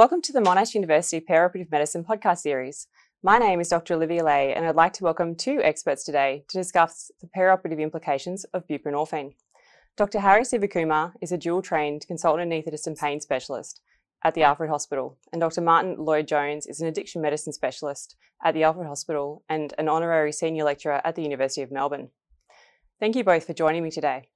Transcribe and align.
Welcome 0.00 0.22
to 0.22 0.32
the 0.32 0.40
Monash 0.40 0.72
University 0.72 1.20
Perioperative 1.20 1.70
Medicine 1.70 2.04
podcast 2.04 2.38
series. 2.38 2.86
My 3.22 3.36
name 3.36 3.60
is 3.60 3.68
Dr. 3.68 3.92
Olivia 3.92 4.24
Lay, 4.24 4.54
and 4.54 4.64
I'd 4.64 4.74
like 4.74 4.94
to 4.94 5.04
welcome 5.04 5.34
two 5.34 5.60
experts 5.62 6.04
today 6.04 6.42
to 6.48 6.56
discuss 6.56 7.10
the 7.20 7.28
perioperative 7.36 7.78
implications 7.78 8.44
of 8.54 8.66
buprenorphine. 8.66 9.34
Dr. 9.98 10.20
Harry 10.20 10.40
Sivakumar 10.40 11.12
is 11.20 11.32
a 11.32 11.36
dual 11.36 11.60
trained 11.60 12.06
consultant 12.06 12.50
anaesthetist 12.50 12.86
and 12.86 12.96
pain 12.96 13.20
specialist 13.20 13.82
at 14.24 14.32
the 14.32 14.42
Alfred 14.42 14.70
Hospital, 14.70 15.18
and 15.34 15.40
Dr. 15.42 15.60
Martin 15.60 15.96
Lloyd 15.98 16.26
Jones 16.26 16.66
is 16.66 16.80
an 16.80 16.88
addiction 16.88 17.20
medicine 17.20 17.52
specialist 17.52 18.16
at 18.42 18.54
the 18.54 18.62
Alfred 18.62 18.86
Hospital 18.86 19.44
and 19.50 19.74
an 19.76 19.90
honorary 19.90 20.32
senior 20.32 20.64
lecturer 20.64 21.02
at 21.04 21.14
the 21.14 21.22
University 21.22 21.60
of 21.60 21.70
Melbourne. 21.70 22.08
Thank 22.98 23.16
you 23.16 23.22
both 23.22 23.46
for 23.46 23.52
joining 23.52 23.82
me 23.82 23.90
today. 23.90 24.30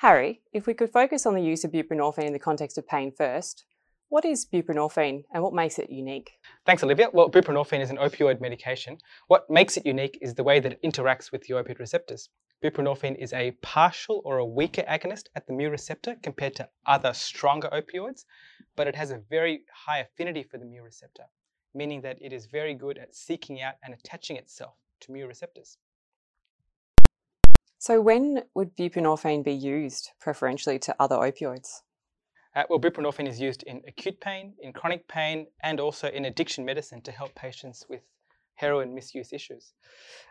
Harry, 0.00 0.42
if 0.52 0.66
we 0.66 0.74
could 0.74 0.90
focus 0.90 1.24
on 1.24 1.34
the 1.34 1.40
use 1.40 1.62
of 1.62 1.70
buprenorphine 1.70 2.26
in 2.26 2.32
the 2.32 2.40
context 2.40 2.76
of 2.76 2.88
pain 2.88 3.12
first, 3.16 3.64
what 4.08 4.24
is 4.24 4.46
buprenorphine 4.46 5.24
and 5.32 5.42
what 5.42 5.52
makes 5.52 5.78
it 5.78 5.90
unique? 5.90 6.32
Thanks, 6.64 6.82
Olivia. 6.82 7.08
Well, 7.12 7.30
buprenorphine 7.30 7.80
is 7.80 7.90
an 7.90 7.96
opioid 7.96 8.40
medication. 8.40 8.98
What 9.26 9.50
makes 9.50 9.76
it 9.76 9.84
unique 9.84 10.18
is 10.22 10.34
the 10.34 10.44
way 10.44 10.60
that 10.60 10.72
it 10.72 10.82
interacts 10.82 11.32
with 11.32 11.42
the 11.42 11.54
opioid 11.54 11.78
receptors. 11.78 12.28
Buprenorphine 12.62 13.16
is 13.18 13.32
a 13.32 13.50
partial 13.62 14.22
or 14.24 14.38
a 14.38 14.46
weaker 14.46 14.82
agonist 14.82 15.24
at 15.34 15.46
the 15.46 15.52
mu 15.52 15.68
receptor 15.68 16.16
compared 16.22 16.54
to 16.56 16.68
other 16.86 17.12
stronger 17.12 17.68
opioids, 17.72 18.24
but 18.76 18.86
it 18.86 18.94
has 18.94 19.10
a 19.10 19.18
very 19.28 19.64
high 19.86 19.98
affinity 19.98 20.42
for 20.42 20.56
the 20.56 20.64
mu 20.64 20.82
receptor, 20.82 21.24
meaning 21.74 22.00
that 22.02 22.16
it 22.20 22.32
is 22.32 22.46
very 22.46 22.74
good 22.74 22.98
at 22.98 23.14
seeking 23.14 23.60
out 23.60 23.74
and 23.82 23.92
attaching 23.92 24.36
itself 24.36 24.74
to 25.00 25.12
mu 25.12 25.26
receptors. 25.26 25.78
So, 27.78 28.00
when 28.00 28.44
would 28.54 28.74
buprenorphine 28.74 29.44
be 29.44 29.52
used 29.52 30.10
preferentially 30.18 30.78
to 30.80 30.96
other 30.98 31.16
opioids? 31.16 31.82
Uh, 32.56 32.62
well, 32.70 32.80
buprenorphine 32.80 33.28
is 33.28 33.38
used 33.38 33.62
in 33.64 33.82
acute 33.86 34.18
pain, 34.18 34.54
in 34.62 34.72
chronic 34.72 35.06
pain, 35.08 35.46
and 35.62 35.78
also 35.78 36.08
in 36.08 36.24
addiction 36.24 36.64
medicine 36.64 37.02
to 37.02 37.12
help 37.12 37.34
patients 37.34 37.84
with 37.90 38.00
heroin 38.54 38.94
misuse 38.94 39.30
issues. 39.30 39.74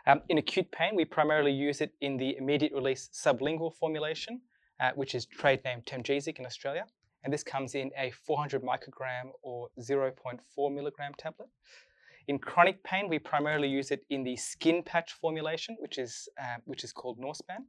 Um, 0.08 0.22
in 0.28 0.38
acute 0.38 0.72
pain, 0.72 0.96
we 0.96 1.04
primarily 1.04 1.52
use 1.52 1.80
it 1.80 1.94
in 2.00 2.16
the 2.16 2.36
immediate 2.36 2.72
release 2.72 3.08
sublingual 3.12 3.72
formulation, 3.72 4.40
uh, 4.80 4.90
which 4.96 5.14
is 5.14 5.24
trade 5.24 5.60
name 5.64 5.82
Temgesic 5.86 6.40
in 6.40 6.46
Australia. 6.46 6.86
And 7.22 7.32
this 7.32 7.44
comes 7.44 7.76
in 7.76 7.92
a 7.96 8.10
400 8.10 8.60
microgram 8.60 9.30
or 9.42 9.68
0.4 9.78 10.74
milligram 10.74 11.12
tablet. 11.16 11.48
In 12.26 12.40
chronic 12.40 12.82
pain, 12.82 13.08
we 13.08 13.20
primarily 13.20 13.68
use 13.68 13.92
it 13.92 14.04
in 14.10 14.24
the 14.24 14.34
skin 14.34 14.82
patch 14.82 15.12
formulation, 15.12 15.76
which 15.78 15.96
is, 15.96 16.28
uh, 16.42 16.56
which 16.64 16.82
is 16.82 16.92
called 16.92 17.20
Norspan. 17.20 17.66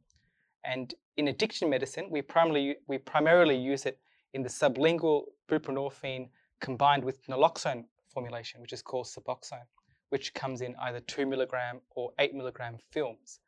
And 0.65 0.95
in 1.15 1.27
addiction 1.27 1.69
medicine, 1.69 2.09
we 2.09 2.23
primarily, 2.23 2.77
we 2.87 2.97
primarily 2.97 3.55
use 3.55 3.85
it 3.85 3.99
in 4.37 4.43
the 4.43 4.49
sublingual 4.49 5.23
buprenorphine 5.49 6.29
combined 6.61 7.03
with 7.03 7.25
naloxone 7.25 7.85
formulation, 8.13 8.61
which 8.61 8.71
is 8.71 8.83
called 8.83 9.07
Suboxone, 9.07 9.65
which 10.09 10.31
comes 10.35 10.61
in 10.61 10.75
either 10.79 10.99
2 10.99 11.25
milligram 11.25 11.81
or 11.95 12.11
8 12.19 12.35
milligram 12.35 12.77
films. 12.91 13.39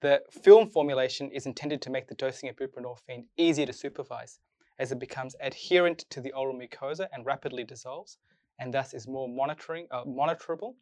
The 0.00 0.22
film 0.30 0.70
formulation 0.70 1.30
is 1.30 1.44
intended 1.44 1.82
to 1.82 1.90
make 1.90 2.08
the 2.08 2.14
dosing 2.14 2.48
of 2.48 2.56
buprenorphine 2.56 3.26
easier 3.36 3.66
to 3.66 3.74
supervise 3.74 4.38
as 4.78 4.90
it 4.90 4.98
becomes 4.98 5.36
adherent 5.38 6.06
to 6.08 6.22
the 6.22 6.32
oral 6.32 6.58
mucosa 6.58 7.08
and 7.12 7.26
rapidly 7.26 7.62
dissolves, 7.62 8.16
and 8.58 8.72
thus 8.72 8.94
is 8.94 9.06
more 9.06 9.28
monitoring, 9.28 9.86
uh, 9.90 10.04
monitorable. 10.04 10.76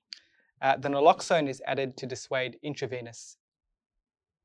Uh, 0.62 0.76
the 0.76 0.88
naloxone 0.88 1.48
is 1.48 1.60
added 1.66 1.96
to 1.96 2.06
dissuade 2.06 2.56
intravenous 2.62 3.36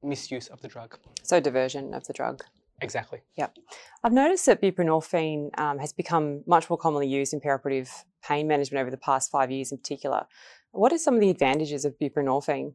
misuse 0.01 0.47
of 0.47 0.61
the 0.61 0.67
drug. 0.67 0.97
So, 1.21 1.39
diversion 1.39 1.93
of 1.93 2.07
the 2.07 2.13
drug. 2.13 2.43
Exactly. 2.81 3.21
Yep. 3.37 3.57
I've 4.03 4.13
noticed 4.13 4.45
that 4.47 4.61
buprenorphine 4.61 5.57
um, 5.57 5.79
has 5.79 5.93
become 5.93 6.43
much 6.45 6.69
more 6.69 6.77
commonly 6.77 7.07
used 7.07 7.33
in 7.33 7.39
perioperative 7.39 7.89
pain 8.23 8.47
management 8.47 8.81
over 8.81 8.91
the 8.91 8.97
past 8.97 9.31
five 9.31 9.49
years 9.49 9.71
in 9.71 9.77
particular. 9.77 10.25
What 10.71 10.91
are 10.91 10.97
some 10.97 11.13
of 11.13 11.21
the 11.21 11.29
advantages 11.29 11.85
of 11.85 11.97
buprenorphine? 11.99 12.73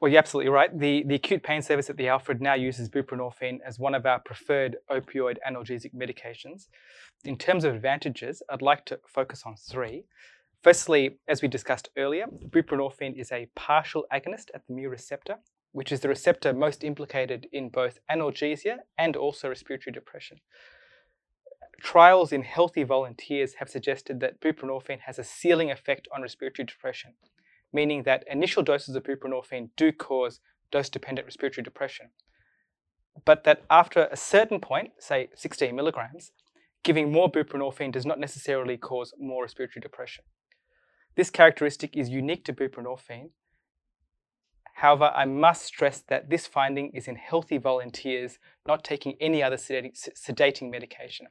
Well, 0.00 0.10
you're 0.10 0.18
absolutely 0.18 0.50
right. 0.50 0.76
The, 0.76 1.04
the 1.06 1.14
acute 1.14 1.42
pain 1.42 1.62
service 1.62 1.90
at 1.90 1.96
the 1.96 2.08
Alfred 2.08 2.40
now 2.40 2.54
uses 2.54 2.88
buprenorphine 2.88 3.58
as 3.64 3.78
one 3.78 3.94
of 3.94 4.06
our 4.06 4.18
preferred 4.18 4.78
opioid 4.90 5.36
analgesic 5.48 5.94
medications. 5.94 6.68
In 7.24 7.36
terms 7.36 7.64
of 7.64 7.74
advantages, 7.74 8.42
I'd 8.50 8.62
like 8.62 8.84
to 8.86 8.98
focus 9.06 9.42
on 9.46 9.56
three. 9.56 10.06
Firstly, 10.62 11.18
as 11.28 11.42
we 11.42 11.48
discussed 11.48 11.90
earlier, 11.96 12.26
buprenorphine 12.48 13.14
is 13.18 13.30
a 13.30 13.48
partial 13.54 14.06
agonist 14.12 14.46
at 14.54 14.66
the 14.66 14.74
mu 14.74 14.88
receptor, 14.88 15.36
which 15.74 15.90
is 15.90 16.00
the 16.00 16.08
receptor 16.08 16.52
most 16.52 16.84
implicated 16.84 17.48
in 17.52 17.68
both 17.68 17.98
analgesia 18.08 18.76
and 18.96 19.16
also 19.16 19.48
respiratory 19.48 19.92
depression. 19.92 20.38
Trials 21.82 22.32
in 22.32 22.44
healthy 22.44 22.84
volunteers 22.84 23.54
have 23.54 23.68
suggested 23.68 24.20
that 24.20 24.40
buprenorphine 24.40 25.00
has 25.00 25.18
a 25.18 25.24
ceiling 25.24 25.72
effect 25.72 26.06
on 26.14 26.22
respiratory 26.22 26.64
depression, 26.64 27.14
meaning 27.72 28.04
that 28.04 28.22
initial 28.30 28.62
doses 28.62 28.94
of 28.94 29.02
buprenorphine 29.02 29.70
do 29.76 29.90
cause 29.90 30.38
dose 30.70 30.88
dependent 30.88 31.26
respiratory 31.26 31.64
depression. 31.64 32.10
But 33.24 33.42
that 33.42 33.64
after 33.68 34.04
a 34.04 34.16
certain 34.16 34.60
point, 34.60 34.92
say 35.00 35.28
16 35.34 35.74
milligrams, 35.74 36.30
giving 36.84 37.10
more 37.10 37.28
buprenorphine 37.28 37.90
does 37.90 38.06
not 38.06 38.20
necessarily 38.20 38.76
cause 38.76 39.12
more 39.18 39.42
respiratory 39.42 39.80
depression. 39.80 40.22
This 41.16 41.30
characteristic 41.30 41.96
is 41.96 42.10
unique 42.10 42.44
to 42.44 42.52
buprenorphine 42.52 43.30
However, 44.78 45.12
I 45.14 45.24
must 45.24 45.64
stress 45.64 46.02
that 46.08 46.30
this 46.30 46.46
finding 46.46 46.90
is 46.90 47.06
in 47.06 47.16
healthy 47.16 47.58
volunteers 47.58 48.38
not 48.66 48.82
taking 48.82 49.16
any 49.20 49.42
other 49.42 49.56
sedating, 49.56 50.70
medication. 50.70 51.28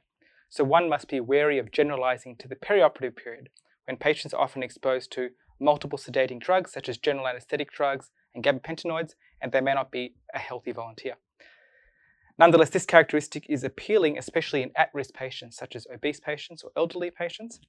So 0.48 0.64
one 0.64 0.88
must 0.88 1.08
be 1.08 1.20
wary 1.20 1.58
of 1.58 1.70
generalizing 1.70 2.36
to 2.36 2.48
the 2.48 2.56
perioperative 2.56 3.16
period 3.16 3.50
when 3.86 3.98
patients 3.98 4.32
are 4.32 4.40
often 4.40 4.62
exposed 4.62 5.12
to 5.12 5.30
multiple 5.60 5.98
sedating 5.98 6.40
drugs 6.40 6.72
such 6.72 6.88
as 6.88 6.96
general 6.96 7.28
anesthetic 7.28 7.70
drugs 7.70 8.10
and 8.34 8.42
gabapentinoids, 8.42 9.12
and 9.40 9.52
they 9.52 9.60
may 9.60 9.74
not 9.74 9.90
be 9.90 10.14
a 10.34 10.38
healthy 10.38 10.72
volunteer. 10.72 11.14
Nonetheless, 12.38 12.70
this 12.70 12.86
characteristic 12.86 13.46
is 13.48 13.62
appealing, 13.62 14.18
especially 14.18 14.62
in 14.62 14.72
at 14.74 14.90
risk 14.94 15.12
patients 15.12 15.56
such 15.56 15.76
as 15.76 15.86
obese 15.92 16.18
patients 16.18 16.64
or 16.64 16.72
elderly 16.76 17.10
patients. 17.10 17.60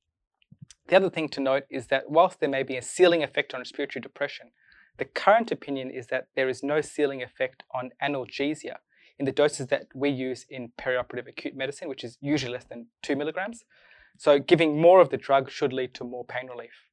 The 0.87 0.95
other 0.95 1.09
thing 1.09 1.29
to 1.29 1.41
note 1.41 1.63
is 1.69 1.87
that 1.87 2.09
whilst 2.09 2.39
there 2.39 2.49
may 2.49 2.63
be 2.63 2.77
a 2.77 2.81
ceiling 2.81 3.23
effect 3.23 3.53
on 3.53 3.59
respiratory 3.59 4.01
depression, 4.01 4.51
the 4.97 5.05
current 5.05 5.51
opinion 5.51 5.89
is 5.89 6.07
that 6.07 6.27
there 6.35 6.49
is 6.49 6.63
no 6.63 6.81
ceiling 6.81 7.21
effect 7.21 7.63
on 7.73 7.91
analgesia 8.01 8.77
in 9.17 9.25
the 9.25 9.31
doses 9.31 9.67
that 9.67 9.87
we 9.93 10.09
use 10.09 10.45
in 10.49 10.71
perioperative 10.79 11.27
acute 11.27 11.55
medicine, 11.55 11.87
which 11.89 12.03
is 12.03 12.17
usually 12.21 12.53
less 12.53 12.65
than 12.65 12.87
2 13.03 13.15
milligrams. 13.15 13.63
So 14.17 14.39
giving 14.39 14.81
more 14.81 15.01
of 15.01 15.09
the 15.09 15.17
drug 15.17 15.49
should 15.49 15.73
lead 15.73 15.93
to 15.95 16.03
more 16.03 16.25
pain 16.25 16.47
relief. 16.47 16.85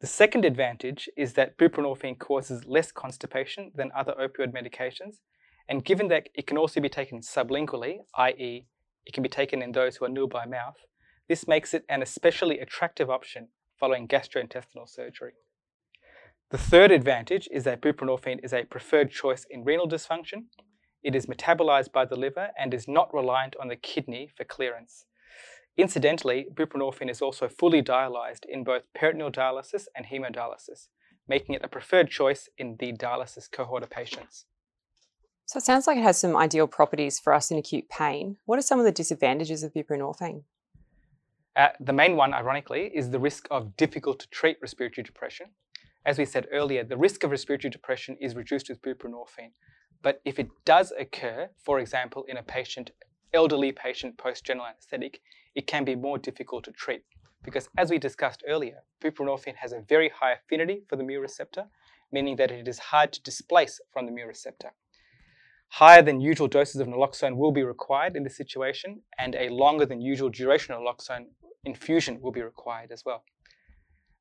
The 0.00 0.06
second 0.06 0.44
advantage 0.44 1.08
is 1.16 1.34
that 1.34 1.58
buprenorphine 1.58 2.18
causes 2.18 2.64
less 2.64 2.90
constipation 2.90 3.70
than 3.74 3.90
other 3.94 4.14
opioid 4.18 4.52
medications, 4.52 5.16
and 5.68 5.84
given 5.84 6.08
that 6.08 6.30
it 6.34 6.46
can 6.46 6.56
also 6.56 6.80
be 6.80 6.88
taken 6.88 7.20
sublingually, 7.20 7.98
i.e., 8.16 8.66
it 9.04 9.12
can 9.12 9.22
be 9.22 9.28
taken 9.28 9.62
in 9.62 9.72
those 9.72 9.96
who 9.96 10.04
are 10.04 10.08
nil 10.08 10.26
by 10.26 10.46
mouth, 10.46 10.76
this 11.28 11.46
makes 11.46 11.74
it 11.74 11.84
an 11.88 12.02
especially 12.02 12.60
attractive 12.60 13.10
option 13.10 13.48
following 13.78 14.08
gastrointestinal 14.08 14.88
surgery. 14.88 15.32
The 16.50 16.58
third 16.58 16.90
advantage 16.90 17.48
is 17.52 17.62
that 17.62 17.80
buprenorphine 17.80 18.40
is 18.42 18.52
a 18.52 18.64
preferred 18.64 19.12
choice 19.12 19.46
in 19.48 19.62
renal 19.62 19.88
dysfunction. 19.88 20.46
It 21.00 21.14
is 21.14 21.26
metabolized 21.26 21.92
by 21.92 22.04
the 22.06 22.16
liver 22.16 22.50
and 22.58 22.74
is 22.74 22.88
not 22.88 23.14
reliant 23.14 23.54
on 23.60 23.68
the 23.68 23.76
kidney 23.76 24.28
for 24.36 24.42
clearance. 24.42 25.04
Incidentally, 25.76 26.48
buprenorphine 26.52 27.08
is 27.08 27.22
also 27.22 27.48
fully 27.48 27.82
dialyzed 27.82 28.44
in 28.48 28.64
both 28.64 28.82
peritoneal 28.96 29.30
dialysis 29.30 29.84
and 29.94 30.06
hemodialysis, 30.06 30.88
making 31.28 31.54
it 31.54 31.64
a 31.64 31.68
preferred 31.68 32.10
choice 32.10 32.48
in 32.58 32.76
the 32.80 32.92
dialysis 32.94 33.48
cohort 33.48 33.84
of 33.84 33.90
patients. 33.90 34.46
So 35.46 35.58
it 35.58 35.64
sounds 35.64 35.86
like 35.86 35.98
it 35.98 36.02
has 36.02 36.18
some 36.18 36.36
ideal 36.36 36.66
properties 36.66 37.20
for 37.20 37.32
us 37.32 37.52
in 37.52 37.58
acute 37.58 37.88
pain. 37.88 38.38
What 38.46 38.58
are 38.58 38.62
some 38.62 38.80
of 38.80 38.84
the 38.84 38.90
disadvantages 38.90 39.62
of 39.62 39.72
buprenorphine? 39.72 40.42
Uh, 41.54 41.68
the 41.78 41.92
main 41.92 42.16
one, 42.16 42.34
ironically, 42.34 42.90
is 42.92 43.10
the 43.10 43.20
risk 43.20 43.46
of 43.52 43.76
difficult 43.76 44.18
to 44.18 44.28
treat 44.30 44.58
respiratory 44.60 45.04
depression, 45.04 45.50
as 46.04 46.18
we 46.18 46.24
said 46.24 46.46
earlier, 46.50 46.82
the 46.82 46.96
risk 46.96 47.24
of 47.24 47.30
respiratory 47.30 47.70
depression 47.70 48.16
is 48.20 48.34
reduced 48.34 48.68
with 48.68 48.82
buprenorphine. 48.82 49.52
But 50.02 50.20
if 50.24 50.38
it 50.38 50.48
does 50.64 50.92
occur, 50.98 51.50
for 51.62 51.78
example, 51.78 52.24
in 52.26 52.38
a 52.38 52.42
patient, 52.42 52.90
elderly 53.34 53.72
patient 53.72 54.16
post 54.16 54.44
general 54.44 54.66
anesthetic, 54.66 55.20
it 55.54 55.66
can 55.66 55.84
be 55.84 55.94
more 55.94 56.18
difficult 56.18 56.64
to 56.64 56.72
treat. 56.72 57.02
Because 57.42 57.68
as 57.76 57.90
we 57.90 57.98
discussed 57.98 58.42
earlier, 58.48 58.82
buprenorphine 59.02 59.56
has 59.56 59.72
a 59.72 59.80
very 59.80 60.08
high 60.08 60.32
affinity 60.32 60.82
for 60.88 60.96
the 60.96 61.04
mu 61.04 61.18
receptor, 61.20 61.66
meaning 62.12 62.36
that 62.36 62.50
it 62.50 62.66
is 62.66 62.78
hard 62.78 63.12
to 63.12 63.22
displace 63.22 63.80
from 63.92 64.06
the 64.06 64.12
mu 64.12 64.26
receptor. 64.26 64.72
Higher 65.74 66.02
than 66.02 66.20
usual 66.20 66.48
doses 66.48 66.80
of 66.80 66.88
naloxone 66.88 67.36
will 67.36 67.52
be 67.52 67.62
required 67.62 68.16
in 68.16 68.24
this 68.24 68.36
situation, 68.36 69.02
and 69.18 69.34
a 69.36 69.50
longer 69.50 69.86
than 69.86 70.00
usual 70.00 70.28
duration 70.28 70.74
of 70.74 70.80
naloxone 70.80 71.26
infusion 71.64 72.20
will 72.20 72.32
be 72.32 72.42
required 72.42 72.90
as 72.90 73.04
well. 73.04 73.22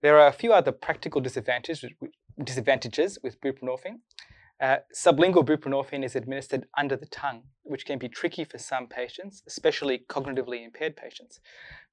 There 0.01 0.18
are 0.18 0.28
a 0.28 0.34
few 0.34 0.54
other 0.54 0.72
practical 0.72 1.19
disadvantages, 1.19 1.84
disadvantages 2.42 3.19
with 3.22 3.42
buprenorphine. 3.42 4.00
Uh, 4.62 4.78
sublingual 4.96 5.46
buprenorphine 5.46 6.06
is 6.06 6.16
administered 6.16 6.68
under 6.78 6.96
the 6.96 7.06
tongue, 7.06 7.44
which 7.63 7.86
can 7.86 8.00
be 8.00 8.07
tricky 8.07 8.46
for 8.46 8.57
some 8.57 8.88
patients, 8.88 9.44
especially 9.46 10.06
cognitively 10.10 10.63
impaired 10.63 10.96
patients. 10.96 11.42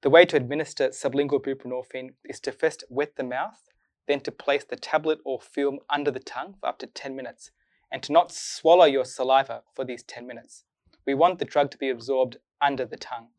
The 0.01 0.09
way 0.09 0.25
to 0.25 0.37
administer 0.37 0.89
sublingual 0.89 1.43
buprenorphine 1.43 2.13
is 2.23 2.39
to 2.41 2.53
first 2.53 2.85
wet 2.89 3.17
the 3.17 3.23
mouth, 3.23 3.67
then 4.07 4.21
to 4.21 4.31
place 4.31 4.63
the 4.63 4.77
tablet 4.77 5.19
or 5.25 5.41
film 5.41 5.79
under 5.89 6.11
the 6.11 6.19
tongue 6.19 6.55
for 6.59 6.67
up 6.67 6.79
to 6.79 6.87
10 6.87 7.13
minutes, 7.13 7.51
and 7.91 8.01
to 8.03 8.13
not 8.13 8.31
swallow 8.31 8.85
your 8.85 9.05
saliva 9.05 9.63
for 9.73 9.83
these 9.83 10.03
10 10.03 10.25
minutes. 10.25 10.63
We 11.05 11.13
want 11.13 11.39
the 11.39 11.45
drug 11.45 11.71
to 11.71 11.77
be 11.77 11.89
absorbed 11.89 12.37
under 12.61 12.85
the 12.85 12.97
tongue. 12.97 13.29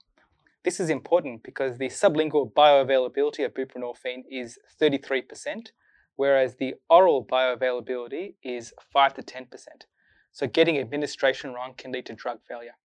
This 0.69 0.81
is 0.81 0.91
important 0.91 1.43
because 1.43 1.79
the 1.79 1.89
sublingual 1.89 2.53
bioavailability 2.53 3.43
of 3.43 3.55
buprenorphine 3.55 4.25
is 4.31 4.59
33%, 4.79 5.69
whereas 6.17 6.57
the 6.57 6.75
oral 6.91 7.25
bioavailability 7.25 8.35
is 8.43 8.75
5 8.93 9.15
to 9.15 9.23
10%. 9.23 9.47
So 10.31 10.47
getting 10.47 10.77
administration 10.77 11.55
wrong 11.55 11.73
can 11.79 11.91
lead 11.91 12.05
to 12.05 12.13
drug 12.13 12.41
failure. 12.47 12.77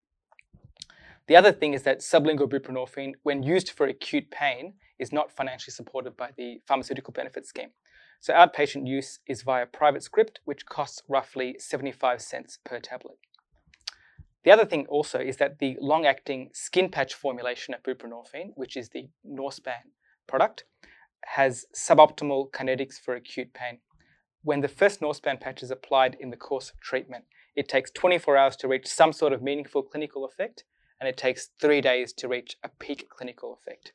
The 1.27 1.35
other 1.35 1.51
thing 1.51 1.73
is 1.73 1.83
that 1.83 1.99
sublingual 1.99 2.49
buprenorphine, 2.49 3.15
when 3.23 3.43
used 3.43 3.71
for 3.71 3.85
acute 3.85 4.31
pain, 4.31 4.75
is 4.97 5.11
not 5.11 5.29
financially 5.29 5.73
supported 5.73 6.15
by 6.15 6.29
the 6.37 6.61
Pharmaceutical 6.65 7.11
Benefits 7.11 7.49
Scheme. 7.49 7.71
So 8.21 8.33
outpatient 8.33 8.87
use 8.87 9.19
is 9.27 9.41
via 9.41 9.65
private 9.65 10.03
script, 10.03 10.39
which 10.45 10.65
costs 10.65 11.03
roughly 11.09 11.57
75 11.59 12.21
cents 12.21 12.59
per 12.63 12.79
tablet. 12.79 13.17
The 14.43 14.51
other 14.51 14.65
thing 14.65 14.85
also 14.87 15.19
is 15.19 15.37
that 15.37 15.59
the 15.59 15.77
long-acting 15.79 16.49
skin 16.53 16.89
patch 16.89 17.13
formulation 17.13 17.73
of 17.73 17.83
buprenorphine, 17.83 18.51
which 18.55 18.75
is 18.75 18.89
the 18.89 19.09
Norspan 19.25 19.93
product, 20.27 20.65
has 21.25 21.65
suboptimal 21.75 22.51
kinetics 22.51 22.99
for 22.99 23.15
acute 23.15 23.53
pain. 23.53 23.79
When 24.43 24.59
the 24.59 24.67
first 24.67 24.99
Norspan 24.99 25.39
patch 25.39 25.63
is 25.63 25.71
applied 25.71 26.17
in 26.19 26.29
the 26.29 26.37
course 26.37 26.69
of 26.69 26.81
treatment, 26.81 27.23
it 27.55 27.69
takes 27.69 27.91
24 27.91 28.35
hours 28.35 28.55
to 28.57 28.67
reach 28.67 28.87
some 28.87 29.13
sort 29.13 29.31
of 29.31 29.41
meaningful 29.41 29.83
clinical 29.83 30.25
effect, 30.25 30.65
and 30.99 31.07
it 31.07 31.15
takes 31.15 31.49
three 31.61 31.79
days 31.79 32.11
to 32.13 32.27
reach 32.27 32.57
a 32.63 32.69
peak 32.79 33.07
clinical 33.09 33.53
effect. 33.53 33.93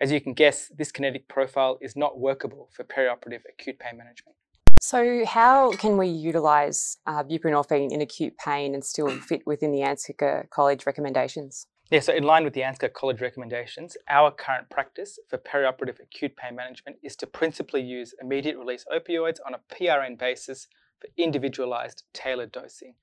As 0.00 0.10
you 0.10 0.20
can 0.20 0.34
guess, 0.34 0.70
this 0.76 0.90
kinetic 0.90 1.28
profile 1.28 1.78
is 1.80 1.94
not 1.94 2.18
workable 2.18 2.68
for 2.72 2.84
perioperative 2.84 3.42
acute 3.48 3.78
pain 3.78 3.96
management. 3.96 4.36
So, 4.78 5.24
how 5.24 5.72
can 5.72 5.96
we 5.96 6.06
utilise 6.06 6.98
uh, 7.06 7.24
buprenorphine 7.24 7.90
in 7.90 8.02
acute 8.02 8.36
pain 8.36 8.74
and 8.74 8.84
still 8.84 9.08
fit 9.08 9.46
within 9.46 9.72
the 9.72 9.80
ANZCA 9.80 10.50
College 10.50 10.84
recommendations? 10.84 11.66
Yeah, 11.90 12.00
so 12.00 12.12
in 12.12 12.24
line 12.24 12.44
with 12.44 12.52
the 12.52 12.60
ANZCA 12.60 12.92
College 12.92 13.20
recommendations, 13.20 13.96
our 14.08 14.30
current 14.30 14.68
practice 14.68 15.18
for 15.28 15.38
perioperative 15.38 16.00
acute 16.00 16.36
pain 16.36 16.54
management 16.54 16.98
is 17.02 17.16
to 17.16 17.26
principally 17.26 17.80
use 17.80 18.14
immediate 18.20 18.58
release 18.58 18.84
opioids 18.92 19.38
on 19.46 19.54
a 19.54 19.74
PRN 19.74 20.18
basis 20.18 20.66
for 21.00 21.08
individualized 21.16 22.02
tailored 22.12 22.52
dosing. 22.52 22.94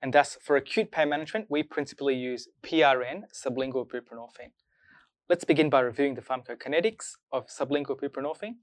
And 0.00 0.14
thus, 0.14 0.38
for 0.40 0.56
acute 0.56 0.90
pain 0.90 1.10
management, 1.10 1.46
we 1.50 1.62
principally 1.62 2.14
use 2.14 2.48
PRN 2.62 3.24
sublingual 3.34 3.86
buprenorphine. 3.86 4.52
Let's 5.28 5.44
begin 5.44 5.68
by 5.68 5.80
reviewing 5.80 6.14
the 6.14 6.22
pharmacokinetics 6.22 7.12
of 7.30 7.48
sublingual 7.48 8.00
buprenorphine. 8.00 8.56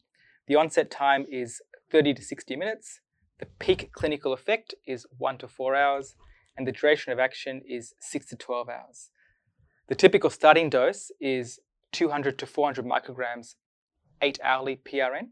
The 0.49 0.55
onset 0.55 0.89
time 0.89 1.27
is 1.29 1.61
30 1.91 2.15
to 2.15 2.23
60 2.23 2.55
minutes. 2.55 3.01
The 3.39 3.45
peak 3.45 3.91
clinical 3.93 4.33
effect 4.33 4.73
is 4.87 5.05
1 5.19 5.37
to 5.37 5.47
4 5.47 5.75
hours, 5.75 6.15
and 6.57 6.65
the 6.65 6.71
duration 6.71 7.13
of 7.13 7.19
action 7.19 7.61
is 7.69 7.93
6 7.99 8.25
to 8.29 8.35
12 8.35 8.67
hours. 8.67 9.11
The 9.89 9.95
typical 9.95 10.31
starting 10.31 10.71
dose 10.71 11.11
is 11.21 11.59
200 11.91 12.39
to 12.39 12.47
400 12.47 12.83
micrograms, 12.83 13.57
8 14.23 14.39
hourly 14.43 14.75
PRN. 14.77 15.27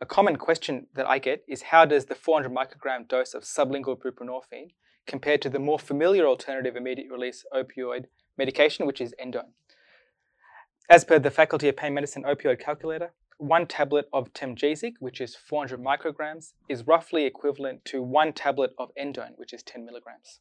A 0.00 0.06
common 0.06 0.34
question 0.34 0.88
that 0.96 1.08
I 1.08 1.20
get 1.20 1.44
is 1.46 1.62
how 1.70 1.84
does 1.84 2.06
the 2.06 2.16
400 2.16 2.50
microgram 2.52 3.06
dose 3.06 3.34
of 3.34 3.44
sublingual 3.44 3.96
buprenorphine 3.96 4.72
compare 5.06 5.38
to 5.38 5.50
the 5.50 5.60
more 5.60 5.78
familiar 5.78 6.26
alternative 6.26 6.74
immediate 6.74 7.12
release 7.12 7.44
opioid 7.54 8.06
medication, 8.36 8.86
which 8.86 9.00
is 9.00 9.14
endone? 9.24 9.52
As 10.90 11.04
per 11.04 11.20
the 11.20 11.30
Faculty 11.30 11.68
of 11.68 11.76
Pain 11.76 11.94
Medicine 11.94 12.24
opioid 12.24 12.58
calculator, 12.58 13.12
one 13.42 13.66
tablet 13.66 14.08
of 14.12 14.32
Temgesic, 14.32 14.94
which 15.00 15.20
is 15.20 15.34
400 15.34 15.82
micrograms, 15.82 16.52
is 16.68 16.86
roughly 16.86 17.24
equivalent 17.24 17.84
to 17.86 18.00
one 18.00 18.32
tablet 18.32 18.72
of 18.78 18.90
endone, 19.00 19.32
which 19.36 19.52
is 19.52 19.62
10 19.64 19.84
milligrams. 19.84 20.38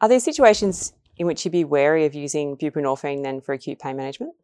Are 0.00 0.08
there 0.08 0.20
situations 0.20 0.92
in 1.16 1.26
which 1.26 1.44
you'd 1.44 1.52
be 1.52 1.64
wary 1.64 2.04
of 2.04 2.14
using 2.14 2.56
buprenorphine 2.56 3.22
then 3.22 3.40
for 3.40 3.54
acute 3.54 3.78
pain 3.78 3.96
management? 3.96 4.34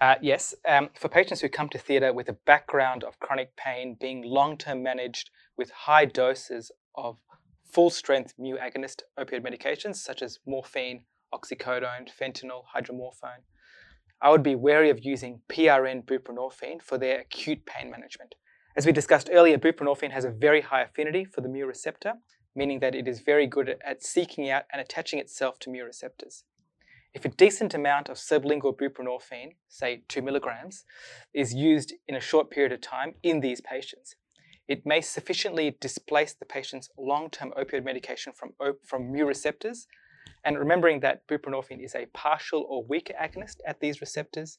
Uh, 0.00 0.14
yes, 0.22 0.54
um, 0.68 0.90
for 0.94 1.08
patients 1.08 1.40
who 1.40 1.48
come 1.48 1.68
to 1.70 1.78
theatre 1.78 2.12
with 2.12 2.28
a 2.28 2.34
background 2.46 3.02
of 3.02 3.18
chronic 3.18 3.56
pain 3.56 3.96
being 4.00 4.22
long 4.22 4.56
term 4.56 4.80
managed 4.80 5.30
with 5.56 5.70
high 5.70 6.04
doses 6.04 6.70
of 6.94 7.18
full 7.64 7.90
strength 7.90 8.32
mu 8.38 8.56
agonist 8.56 9.02
opioid 9.18 9.44
medications 9.44 9.96
such 9.96 10.22
as 10.22 10.38
morphine, 10.46 11.02
oxycodone, 11.34 12.08
fentanyl, 12.08 12.62
hydromorphone, 12.76 13.42
I 14.20 14.30
would 14.30 14.42
be 14.42 14.54
wary 14.54 14.90
of 14.90 15.04
using 15.04 15.42
PRN 15.48 16.04
buprenorphine 16.04 16.82
for 16.82 16.98
their 16.98 17.20
acute 17.20 17.64
pain 17.66 17.90
management. 17.90 18.34
As 18.76 18.84
we 18.84 18.92
discussed 18.92 19.30
earlier, 19.32 19.58
buprenorphine 19.58 20.10
has 20.10 20.24
a 20.24 20.30
very 20.30 20.60
high 20.60 20.82
affinity 20.82 21.24
for 21.24 21.40
the 21.40 21.48
mu 21.48 21.64
receptor, 21.64 22.14
meaning 22.54 22.80
that 22.80 22.94
it 22.94 23.06
is 23.06 23.20
very 23.20 23.46
good 23.46 23.76
at 23.84 24.02
seeking 24.02 24.50
out 24.50 24.64
and 24.72 24.80
attaching 24.80 25.18
itself 25.18 25.58
to 25.60 25.70
mu 25.70 25.84
receptors. 25.84 26.44
If 27.14 27.24
a 27.24 27.28
decent 27.28 27.74
amount 27.74 28.08
of 28.08 28.16
sublingual 28.16 28.76
buprenorphine, 28.76 29.54
say 29.68 30.02
2 30.08 30.20
milligrams, 30.20 30.84
is 31.32 31.54
used 31.54 31.94
in 32.06 32.14
a 32.14 32.20
short 32.20 32.50
period 32.50 32.72
of 32.72 32.80
time 32.80 33.14
in 33.22 33.40
these 33.40 33.60
patients, 33.60 34.16
it 34.68 34.84
may 34.84 35.00
sufficiently 35.00 35.76
displace 35.80 36.34
the 36.34 36.44
patient's 36.44 36.90
long 36.98 37.30
term 37.30 37.52
opioid 37.58 37.84
medication 37.84 38.32
from, 38.32 38.50
from 38.84 39.10
mu 39.10 39.24
receptors. 39.24 39.86
And 40.44 40.58
remembering 40.58 41.00
that 41.00 41.26
buprenorphine 41.28 41.84
is 41.84 41.94
a 41.94 42.06
partial 42.14 42.66
or 42.68 42.84
weak 42.84 43.12
agonist 43.20 43.56
at 43.66 43.80
these 43.80 44.00
receptors, 44.00 44.58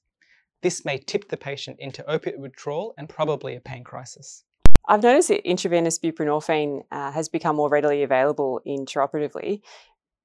this 0.62 0.84
may 0.84 0.98
tip 0.98 1.30
the 1.30 1.38
patient 1.38 1.78
into 1.80 2.10
opiate 2.10 2.40
withdrawal 2.40 2.94
and 2.98 3.08
probably 3.08 3.56
a 3.56 3.62
pain 3.62 3.84
crisis. 3.84 4.44
I've 4.88 5.04
noticed 5.04 5.30
that 5.30 5.48
intravenous 5.48 6.00
buprenorphine 6.00 6.84
uh, 6.92 7.12
has 7.12 7.30
become 7.30 7.56
more 7.56 7.70
readily 7.70 8.04
available 8.04 8.62
intraoperatively. 8.68 9.62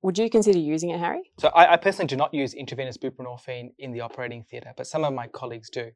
Would 0.02 0.18
you 0.18 0.28
consider 0.28 0.58
using 0.58 0.90
it, 0.90 1.00
Harry? 1.00 1.32
So, 1.38 1.48
I, 1.48 1.74
I 1.74 1.76
personally 1.76 2.08
do 2.08 2.16
not 2.16 2.34
use 2.34 2.54
intravenous 2.54 2.96
buprenorphine 2.96 3.72
in 3.78 3.92
the 3.92 4.00
operating 4.00 4.44
theatre, 4.44 4.72
but 4.76 4.86
some 4.86 5.04
of 5.04 5.14
my 5.14 5.26
colleagues 5.28 5.70
do. 5.70 5.90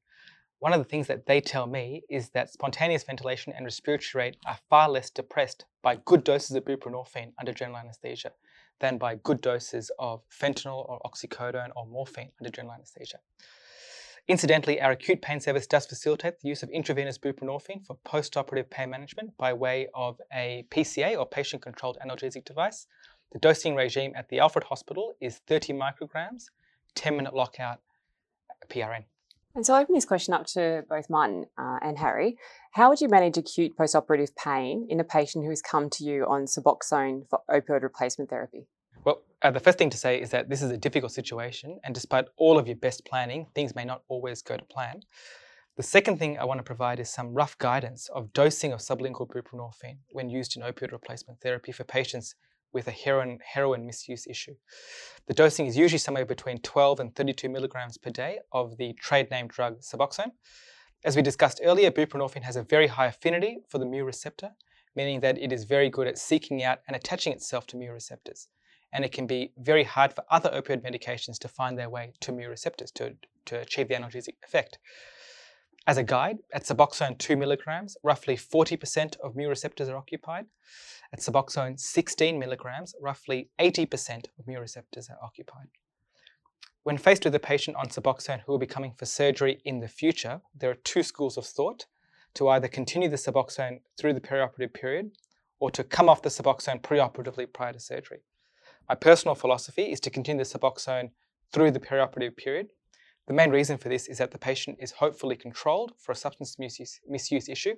One 0.60 0.72
of 0.72 0.80
the 0.80 0.88
things 0.88 1.06
that 1.06 1.26
they 1.26 1.40
tell 1.40 1.66
me 1.66 2.02
is 2.10 2.30
that 2.30 2.50
spontaneous 2.50 3.04
ventilation 3.04 3.52
and 3.56 3.64
respiratory 3.64 4.24
rate 4.24 4.36
are 4.44 4.58
far 4.68 4.88
less 4.88 5.08
depressed 5.08 5.64
by 5.82 6.00
good 6.04 6.24
doses 6.24 6.56
of 6.56 6.64
buprenorphine 6.64 7.32
under 7.38 7.52
general 7.52 7.78
anesthesia 7.78 8.32
than 8.80 8.98
by 8.98 9.16
good 9.16 9.40
doses 9.40 9.90
of 9.98 10.22
fentanyl 10.28 10.88
or 10.88 11.00
oxycodone 11.04 11.70
or 11.76 11.86
morphine 11.86 12.30
under 12.40 12.50
general 12.50 12.74
anesthesia. 12.74 13.18
Incidentally, 14.28 14.78
our 14.80 14.90
acute 14.90 15.22
pain 15.22 15.40
service 15.40 15.66
does 15.66 15.86
facilitate 15.86 16.40
the 16.40 16.48
use 16.48 16.62
of 16.62 16.68
intravenous 16.68 17.16
buprenorphine 17.16 17.86
for 17.86 17.96
postoperative 18.04 18.68
pain 18.68 18.90
management 18.90 19.34
by 19.38 19.54
way 19.54 19.88
of 19.94 20.20
a 20.34 20.66
PCA 20.70 21.18
or 21.18 21.26
patient 21.26 21.62
controlled 21.62 21.96
analgesic 22.06 22.44
device. 22.44 22.86
The 23.32 23.38
dosing 23.38 23.74
regime 23.74 24.12
at 24.14 24.28
the 24.28 24.40
Alfred 24.40 24.64
Hospital 24.64 25.14
is 25.20 25.38
30 25.46 25.72
micrograms, 25.72 26.50
10 26.94 27.16
minute 27.16 27.34
lockout 27.34 27.80
PRN. 28.68 29.04
And 29.54 29.66
so 29.66 29.74
I 29.74 29.82
open 29.82 29.94
this 29.94 30.04
question 30.04 30.34
up 30.34 30.46
to 30.48 30.84
both 30.88 31.10
Martin 31.10 31.46
uh, 31.56 31.78
and 31.82 31.98
Harry. 31.98 32.36
How 32.72 32.90
would 32.90 33.00
you 33.00 33.08
manage 33.08 33.38
acute 33.38 33.76
postoperative 33.76 34.36
pain 34.36 34.86
in 34.88 35.00
a 35.00 35.04
patient 35.04 35.44
who 35.44 35.50
has 35.50 35.62
come 35.62 35.90
to 35.90 36.04
you 36.04 36.24
on 36.26 36.44
Suboxone 36.44 37.28
for 37.28 37.40
opioid 37.50 37.82
replacement 37.82 38.30
therapy? 38.30 38.66
Well, 39.04 39.22
uh, 39.42 39.50
the 39.50 39.60
first 39.60 39.78
thing 39.78 39.90
to 39.90 39.96
say 39.96 40.20
is 40.20 40.30
that 40.30 40.48
this 40.48 40.62
is 40.62 40.70
a 40.70 40.76
difficult 40.76 41.12
situation, 41.12 41.80
and 41.84 41.94
despite 41.94 42.26
all 42.36 42.58
of 42.58 42.66
your 42.66 42.76
best 42.76 43.04
planning, 43.04 43.46
things 43.54 43.74
may 43.74 43.84
not 43.84 44.02
always 44.08 44.42
go 44.42 44.56
to 44.56 44.64
plan. 44.64 45.00
The 45.76 45.82
second 45.82 46.18
thing 46.18 46.38
I 46.38 46.44
want 46.44 46.58
to 46.58 46.64
provide 46.64 46.98
is 46.98 47.08
some 47.08 47.32
rough 47.32 47.56
guidance 47.58 48.08
of 48.08 48.32
dosing 48.32 48.72
of 48.72 48.80
sublingual 48.80 49.28
buprenorphine 49.28 49.98
when 50.10 50.28
used 50.28 50.56
in 50.56 50.62
opioid 50.62 50.90
replacement 50.90 51.40
therapy 51.40 51.70
for 51.70 51.84
patients 51.84 52.34
with 52.72 52.88
a 52.88 52.92
heroin, 52.92 53.38
heroin 53.44 53.86
misuse 53.86 54.26
issue. 54.26 54.54
The 55.26 55.34
dosing 55.34 55.66
is 55.66 55.76
usually 55.76 55.98
somewhere 55.98 56.24
between 56.24 56.58
12 56.58 57.00
and 57.00 57.14
32 57.14 57.48
milligrams 57.48 57.98
per 57.98 58.10
day 58.10 58.38
of 58.52 58.76
the 58.76 58.92
trade 58.94 59.30
name 59.30 59.48
drug 59.48 59.80
Suboxone. 59.80 60.32
As 61.04 61.16
we 61.16 61.22
discussed 61.22 61.60
earlier, 61.64 61.90
buprenorphine 61.90 62.42
has 62.42 62.56
a 62.56 62.62
very 62.62 62.88
high 62.88 63.06
affinity 63.06 63.58
for 63.68 63.78
the 63.78 63.86
mu 63.86 64.04
receptor, 64.04 64.50
meaning 64.96 65.20
that 65.20 65.38
it 65.38 65.52
is 65.52 65.64
very 65.64 65.88
good 65.88 66.06
at 66.06 66.18
seeking 66.18 66.62
out 66.62 66.80
and 66.86 66.96
attaching 66.96 67.32
itself 67.32 67.66
to 67.68 67.76
mu 67.76 67.90
receptors 67.90 68.48
and 68.92 69.04
it 69.04 69.12
can 69.12 69.26
be 69.26 69.52
very 69.58 69.84
hard 69.84 70.12
for 70.12 70.24
other 70.30 70.50
opioid 70.50 70.82
medications 70.82 71.38
to 71.38 71.48
find 71.48 71.78
their 71.78 71.90
way 71.90 72.12
to 72.20 72.32
mu 72.32 72.48
receptors 72.48 72.90
to, 72.92 73.14
to 73.44 73.58
achieve 73.60 73.88
the 73.88 73.94
analgesic 73.94 74.36
effect. 74.44 74.78
As 75.86 75.96
a 75.96 76.02
guide, 76.02 76.38
at 76.52 76.64
Suboxone 76.64 77.16
2 77.16 77.36
milligrams, 77.36 77.96
roughly 78.02 78.36
40% 78.36 79.16
of 79.20 79.36
mu 79.36 79.48
receptors 79.48 79.88
are 79.88 79.96
occupied. 79.96 80.46
At 81.10 81.20
Suboxone 81.20 81.80
16 81.80 82.38
milligrams, 82.38 82.94
roughly 83.00 83.48
80% 83.58 84.26
of 84.38 84.46
mu 84.46 84.58
receptors 84.58 85.08
are 85.08 85.18
occupied. 85.22 85.68
When 86.82 86.98
faced 86.98 87.24
with 87.24 87.34
a 87.34 87.40
patient 87.40 87.78
on 87.78 87.88
Suboxone 87.88 88.40
who 88.40 88.52
will 88.52 88.58
be 88.58 88.66
coming 88.66 88.92
for 88.92 89.06
surgery 89.06 89.62
in 89.64 89.80
the 89.80 89.88
future, 89.88 90.42
there 90.54 90.70
are 90.70 90.74
two 90.74 91.02
schools 91.02 91.38
of 91.38 91.46
thought 91.46 91.86
to 92.34 92.48
either 92.48 92.68
continue 92.68 93.08
the 93.08 93.16
Suboxone 93.16 93.80
through 93.96 94.12
the 94.12 94.20
perioperative 94.20 94.74
period 94.74 95.12
or 95.58 95.70
to 95.70 95.82
come 95.82 96.10
off 96.10 96.20
the 96.20 96.28
Suboxone 96.28 96.82
preoperatively 96.82 97.50
prior 97.50 97.72
to 97.72 97.80
surgery. 97.80 98.20
My 98.86 98.94
personal 98.94 99.34
philosophy 99.34 99.90
is 99.90 100.00
to 100.00 100.10
continue 100.10 100.44
the 100.44 100.58
Suboxone 100.58 101.10
through 101.52 101.70
the 101.70 101.80
perioperative 101.80 102.36
period. 102.36 102.68
The 103.26 103.34
main 103.34 103.50
reason 103.50 103.78
for 103.78 103.88
this 103.88 104.08
is 104.08 104.18
that 104.18 104.30
the 104.30 104.38
patient 104.38 104.76
is 104.78 104.92
hopefully 104.92 105.36
controlled 105.36 105.92
for 105.98 106.12
a 106.12 106.16
substance 106.16 106.58
misuse, 106.58 107.00
misuse 107.08 107.48
issue, 107.48 107.76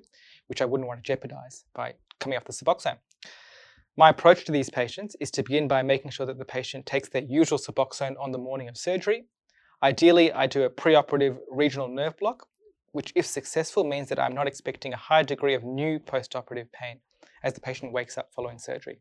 which 0.49 0.61
I 0.61 0.65
wouldn't 0.65 0.89
want 0.89 0.99
to 0.99 1.07
jeopardize 1.07 1.65
by 1.75 1.95
coming 2.19 2.37
off 2.37 2.45
the 2.45 2.53
Suboxone. 2.53 2.99
My 4.01 4.09
approach 4.09 4.47
to 4.47 4.53
these 4.53 4.71
patients 4.71 5.15
is 5.21 5.31
to 5.33 5.43
begin 5.43 5.69
by 5.69 5.83
making 5.83 6.11
sure 6.11 6.25
that 6.25 6.39
the 6.39 6.45
patient 6.47 6.87
takes 6.87 7.11
their 7.11 7.21
usual 7.21 7.59
Suboxone 7.59 8.15
on 8.19 8.33
the 8.33 8.39
morning 8.39 8.67
of 8.67 8.79
surgery. 8.79 9.27
Ideally, 9.83 10.33
I 10.33 10.47
do 10.47 10.63
a 10.63 10.71
preoperative 10.71 11.37
regional 11.51 11.87
nerve 11.87 12.17
block, 12.17 12.47
which, 12.93 13.13
if 13.15 13.27
successful, 13.27 13.85
means 13.85 14.09
that 14.09 14.19
I'm 14.19 14.33
not 14.33 14.47
expecting 14.47 14.95
a 14.95 14.97
high 14.97 15.23
degree 15.23 15.53
of 15.53 15.65
new 15.65 15.99
postoperative 15.99 16.73
pain 16.73 17.01
as 17.45 17.53
the 17.53 17.61
patient 17.61 17.93
wakes 17.93 18.17
up 18.17 18.33
following 18.35 18.59
surgery. 18.59 19.01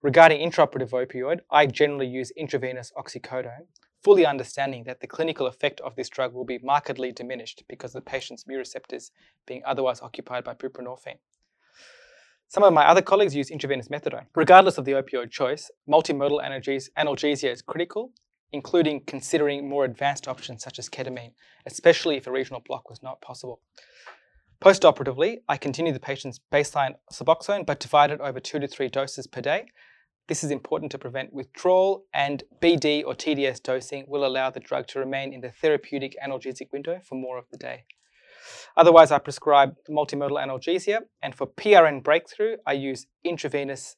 Regarding 0.00 0.48
intraoperative 0.48 0.90
opioid, 0.90 1.40
I 1.50 1.66
generally 1.66 2.06
use 2.06 2.30
intravenous 2.36 2.92
oxycodone, 2.96 3.66
fully 4.04 4.24
understanding 4.24 4.84
that 4.84 5.00
the 5.00 5.08
clinical 5.08 5.48
effect 5.48 5.80
of 5.80 5.96
this 5.96 6.08
drug 6.08 6.34
will 6.34 6.44
be 6.44 6.60
markedly 6.62 7.10
diminished 7.10 7.64
because 7.68 7.96
of 7.96 8.04
the 8.04 8.10
patient's 8.12 8.46
mu 8.46 8.58
receptors 8.58 9.10
being 9.44 9.62
otherwise 9.66 10.00
occupied 10.00 10.44
by 10.44 10.54
buprenorphine. 10.54 11.18
Some 12.48 12.62
of 12.62 12.72
my 12.72 12.86
other 12.86 13.02
colleagues 13.02 13.34
use 13.34 13.50
intravenous 13.50 13.88
methadone. 13.88 14.26
Regardless 14.34 14.78
of 14.78 14.84
the 14.84 14.92
opioid 14.92 15.30
choice, 15.30 15.70
multimodal 15.88 16.40
analgesia 16.42 17.52
is 17.52 17.62
critical, 17.62 18.12
including 18.52 19.02
considering 19.06 19.68
more 19.68 19.84
advanced 19.84 20.28
options 20.28 20.62
such 20.62 20.78
as 20.78 20.88
ketamine, 20.88 21.32
especially 21.66 22.16
if 22.16 22.26
a 22.26 22.32
regional 22.32 22.62
block 22.64 22.88
was 22.88 23.02
not 23.02 23.20
possible. 23.20 23.60
Postoperatively, 24.60 25.38
I 25.48 25.56
continue 25.56 25.92
the 25.92 26.00
patient's 26.00 26.40
baseline 26.52 26.94
Suboxone 27.12 27.66
but 27.66 27.80
divide 27.80 28.12
it 28.12 28.20
over 28.20 28.40
two 28.40 28.60
to 28.60 28.68
three 28.68 28.88
doses 28.88 29.26
per 29.26 29.40
day. 29.40 29.66
This 30.28 30.42
is 30.42 30.50
important 30.50 30.90
to 30.92 30.98
prevent 30.98 31.34
withdrawal, 31.34 32.06
and 32.14 32.44
BD 32.62 33.04
or 33.04 33.14
TDS 33.14 33.62
dosing 33.62 34.06
will 34.08 34.24
allow 34.24 34.48
the 34.48 34.60
drug 34.60 34.86
to 34.86 34.98
remain 34.98 35.34
in 35.34 35.42
the 35.42 35.50
therapeutic 35.50 36.16
analgesic 36.26 36.72
window 36.72 37.00
for 37.04 37.16
more 37.16 37.36
of 37.36 37.44
the 37.50 37.58
day. 37.58 37.84
Otherwise, 38.76 39.12
I 39.12 39.18
prescribe 39.18 39.76
multimodal 39.88 40.44
analgesia, 40.44 41.00
and 41.22 41.34
for 41.34 41.46
PRN 41.46 42.02
breakthrough, 42.02 42.56
I 42.66 42.72
use 42.72 43.06
intravenous, 43.22 43.96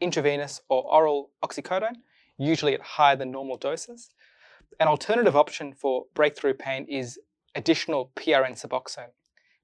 intravenous 0.00 0.62
or 0.70 0.82
oral 0.84 1.30
oxycodone, 1.44 1.96
usually 2.38 2.74
at 2.74 2.80
higher 2.80 3.16
than 3.16 3.30
normal 3.30 3.58
doses. 3.58 4.08
An 4.78 4.88
alternative 4.88 5.36
option 5.36 5.74
for 5.74 6.06
breakthrough 6.14 6.54
pain 6.54 6.86
is 6.88 7.18
additional 7.54 8.10
PRN 8.16 8.52
Suboxone, 8.52 9.12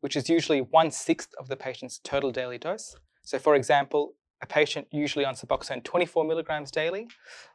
which 0.01 0.17
is 0.17 0.29
usually 0.29 0.61
one 0.61 0.91
sixth 0.91 1.31
of 1.39 1.49
the 1.49 1.57
patient's 1.57 1.99
total 1.99 2.31
daily 2.31 2.59
dose. 2.59 2.95
So, 3.23 3.39
for 3.39 3.55
example, 3.55 4.15
a 4.43 4.47
patient 4.47 4.89
usually 4.91 5.25
on 5.25 5.35
Suboxone 5.35 5.83
24 5.83 6.25
milligrams 6.25 6.71
daily 6.71 7.09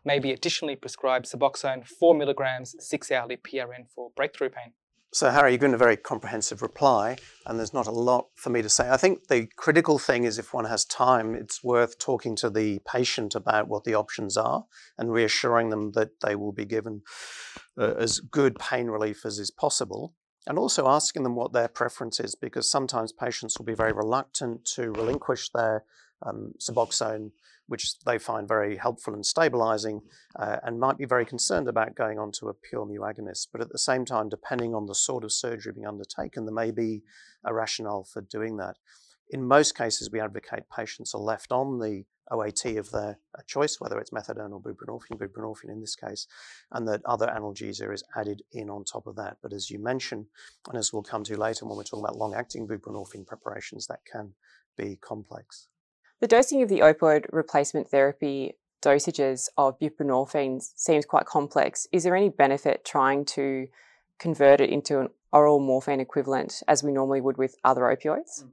may 0.03 0.17
be 0.17 0.31
additionally 0.31 0.75
prescribed 0.75 1.25
Suboxone 1.25 1.87
4 1.87 2.15
milligrams 2.15 2.75
six 2.79 3.11
hourly 3.11 3.37
PRN 3.37 3.87
for 3.93 4.09
breakthrough 4.15 4.49
pain. 4.49 4.73
So, 5.13 5.29
Harry, 5.29 5.51
you've 5.51 5.59
given 5.59 5.73
a 5.73 5.77
very 5.77 5.97
comprehensive 5.97 6.61
reply, 6.61 7.17
and 7.45 7.59
there's 7.59 7.73
not 7.73 7.85
a 7.85 7.91
lot 7.91 8.27
for 8.35 8.49
me 8.49 8.61
to 8.61 8.69
say. 8.69 8.89
I 8.89 8.95
think 8.95 9.27
the 9.27 9.49
critical 9.57 9.99
thing 9.99 10.23
is 10.23 10.39
if 10.39 10.53
one 10.53 10.63
has 10.63 10.85
time, 10.85 11.35
it's 11.35 11.61
worth 11.61 11.99
talking 11.99 12.33
to 12.37 12.49
the 12.49 12.79
patient 12.89 13.35
about 13.35 13.67
what 13.67 13.83
the 13.83 13.93
options 13.93 14.37
are 14.37 14.63
and 14.97 15.11
reassuring 15.11 15.69
them 15.69 15.91
that 15.95 16.21
they 16.21 16.33
will 16.33 16.53
be 16.53 16.63
given 16.63 17.01
uh, 17.77 17.95
as 17.97 18.21
good 18.21 18.57
pain 18.57 18.87
relief 18.87 19.25
as 19.25 19.37
is 19.37 19.51
possible. 19.51 20.13
And 20.47 20.57
also 20.57 20.87
asking 20.87 21.23
them 21.23 21.35
what 21.35 21.51
their 21.51 21.67
preference 21.67 22.21
is, 22.21 22.33
because 22.33 22.71
sometimes 22.71 23.11
patients 23.11 23.59
will 23.59 23.65
be 23.65 23.75
very 23.75 23.91
reluctant 23.91 24.63
to 24.75 24.91
relinquish 24.91 25.49
their 25.49 25.83
um, 26.25 26.53
Suboxone 26.57 27.31
which 27.71 27.97
they 28.05 28.19
find 28.19 28.49
very 28.49 28.75
helpful 28.75 29.13
and 29.13 29.25
stabilizing, 29.25 30.01
uh, 30.37 30.57
and 30.63 30.77
might 30.77 30.97
be 30.97 31.05
very 31.05 31.25
concerned 31.25 31.69
about 31.69 31.95
going 31.95 32.19
on 32.19 32.29
to 32.29 32.49
a 32.49 32.53
pure 32.53 32.85
mu 32.85 32.99
agonist. 32.99 33.47
But 33.49 33.61
at 33.61 33.71
the 33.71 33.77
same 33.77 34.03
time, 34.03 34.27
depending 34.27 34.75
on 34.75 34.87
the 34.87 34.93
sort 34.93 35.23
of 35.23 35.31
surgery 35.31 35.71
being 35.71 35.87
undertaken, 35.87 36.43
there 36.43 36.53
may 36.53 36.71
be 36.71 37.01
a 37.45 37.53
rationale 37.53 38.03
for 38.03 38.23
doing 38.23 38.57
that. 38.57 38.75
In 39.29 39.47
most 39.47 39.77
cases, 39.77 40.11
we 40.11 40.19
advocate 40.19 40.63
patients 40.69 41.15
are 41.15 41.21
left 41.21 41.53
on 41.53 41.79
the 41.79 42.03
OAT 42.29 42.65
of 42.75 42.91
their 42.91 43.17
choice, 43.47 43.79
whether 43.79 43.99
it's 43.99 44.11
methadone 44.11 44.51
or 44.51 44.61
buprenorphine, 44.61 45.17
buprenorphine 45.17 45.71
in 45.71 45.79
this 45.79 45.95
case, 45.95 46.27
and 46.73 46.85
that 46.89 47.05
other 47.05 47.27
analgesia 47.27 47.93
is 47.93 48.03
added 48.17 48.41
in 48.51 48.69
on 48.69 48.83
top 48.83 49.07
of 49.07 49.15
that. 49.15 49.37
But 49.41 49.53
as 49.53 49.69
you 49.69 49.79
mentioned, 49.79 50.25
and 50.67 50.77
as 50.77 50.91
we'll 50.91 51.03
come 51.03 51.23
to 51.23 51.37
later 51.37 51.65
when 51.65 51.77
we're 51.77 51.83
talking 51.83 52.03
about 52.03 52.17
long 52.17 52.35
acting 52.35 52.67
buprenorphine 52.67 53.25
preparations, 53.25 53.87
that 53.87 54.01
can 54.11 54.33
be 54.77 54.97
complex. 54.97 55.69
The 56.21 56.27
dosing 56.27 56.61
of 56.61 56.69
the 56.69 56.81
opioid 56.81 57.25
replacement 57.31 57.89
therapy 57.89 58.53
dosages 58.79 59.49
of 59.57 59.79
buprenorphine 59.79 60.61
seems 60.75 61.03
quite 61.03 61.25
complex. 61.25 61.87
Is 61.91 62.03
there 62.03 62.15
any 62.15 62.29
benefit 62.29 62.85
trying 62.85 63.25
to 63.25 63.67
convert 64.19 64.61
it 64.61 64.69
into 64.69 64.99
an 64.99 65.09
oral 65.33 65.59
morphine 65.59 65.99
equivalent 65.99 66.61
as 66.67 66.83
we 66.83 66.91
normally 66.91 67.21
would 67.21 67.37
with 67.37 67.55
other 67.63 67.81
opioids? 67.81 68.43
Hmm. 68.43 68.49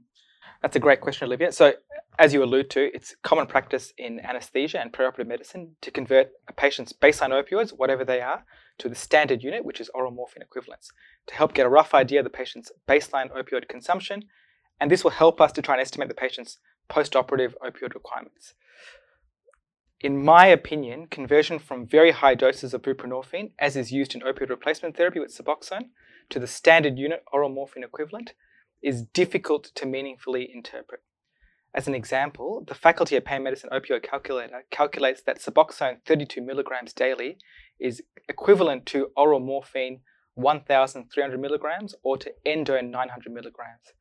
That's 0.62 0.76
a 0.76 0.80
great 0.80 1.02
question, 1.02 1.26
Olivia. 1.26 1.52
So, 1.52 1.74
as 2.18 2.32
you 2.32 2.42
allude 2.42 2.70
to, 2.70 2.90
it's 2.94 3.14
common 3.22 3.46
practice 3.46 3.92
in 3.98 4.18
anesthesia 4.20 4.80
and 4.80 4.90
preoperative 4.90 5.28
medicine 5.28 5.76
to 5.82 5.90
convert 5.90 6.30
a 6.48 6.54
patient's 6.54 6.94
baseline 6.94 7.30
opioids, 7.30 7.70
whatever 7.70 8.02
they 8.02 8.22
are, 8.22 8.44
to 8.78 8.88
the 8.88 8.94
standard 8.94 9.42
unit, 9.42 9.64
which 9.64 9.80
is 9.80 9.90
oral 9.94 10.10
morphine 10.10 10.42
equivalents, 10.42 10.90
to 11.26 11.34
help 11.34 11.52
get 11.52 11.66
a 11.66 11.68
rough 11.68 11.94
idea 11.94 12.20
of 12.20 12.24
the 12.24 12.30
patient's 12.30 12.72
baseline 12.88 13.30
opioid 13.30 13.68
consumption. 13.68 14.24
And 14.80 14.90
this 14.90 15.04
will 15.04 15.10
help 15.10 15.40
us 15.40 15.52
to 15.52 15.62
try 15.62 15.74
and 15.74 15.82
estimate 15.82 16.08
the 16.08 16.14
patient's 16.14 16.58
postoperative 16.88 17.54
opioid 17.62 17.94
requirements. 17.94 18.54
In 20.00 20.24
my 20.24 20.46
opinion, 20.46 21.08
conversion 21.08 21.58
from 21.58 21.86
very 21.86 22.12
high 22.12 22.36
doses 22.36 22.72
of 22.72 22.82
buprenorphine, 22.82 23.50
as 23.58 23.76
is 23.76 23.90
used 23.90 24.14
in 24.14 24.20
opioid 24.20 24.48
replacement 24.48 24.96
therapy 24.96 25.18
with 25.18 25.36
Suboxone, 25.36 25.90
to 26.30 26.38
the 26.38 26.46
standard 26.46 26.98
unit 26.98 27.24
oral 27.32 27.48
morphine 27.48 27.82
equivalent 27.82 28.34
is 28.82 29.02
difficult 29.02 29.64
to 29.74 29.86
meaningfully 29.86 30.48
interpret. 30.52 31.00
As 31.74 31.88
an 31.88 31.94
example, 31.94 32.64
the 32.66 32.74
Faculty 32.74 33.16
of 33.16 33.24
Pain 33.24 33.42
Medicine 33.42 33.70
opioid 33.72 34.02
calculator 34.02 34.64
calculates 34.70 35.22
that 35.22 35.40
Suboxone 35.40 35.98
32 36.06 36.40
milligrams 36.40 36.92
daily 36.92 37.38
is 37.78 38.02
equivalent 38.28 38.86
to 38.86 39.10
oral 39.16 39.40
morphine 39.40 40.00
1,300 40.34 41.40
milligrams 41.40 41.94
or 42.02 42.16
to 42.16 42.32
endone 42.46 42.90
900 42.90 43.32
milligrams. 43.32 43.92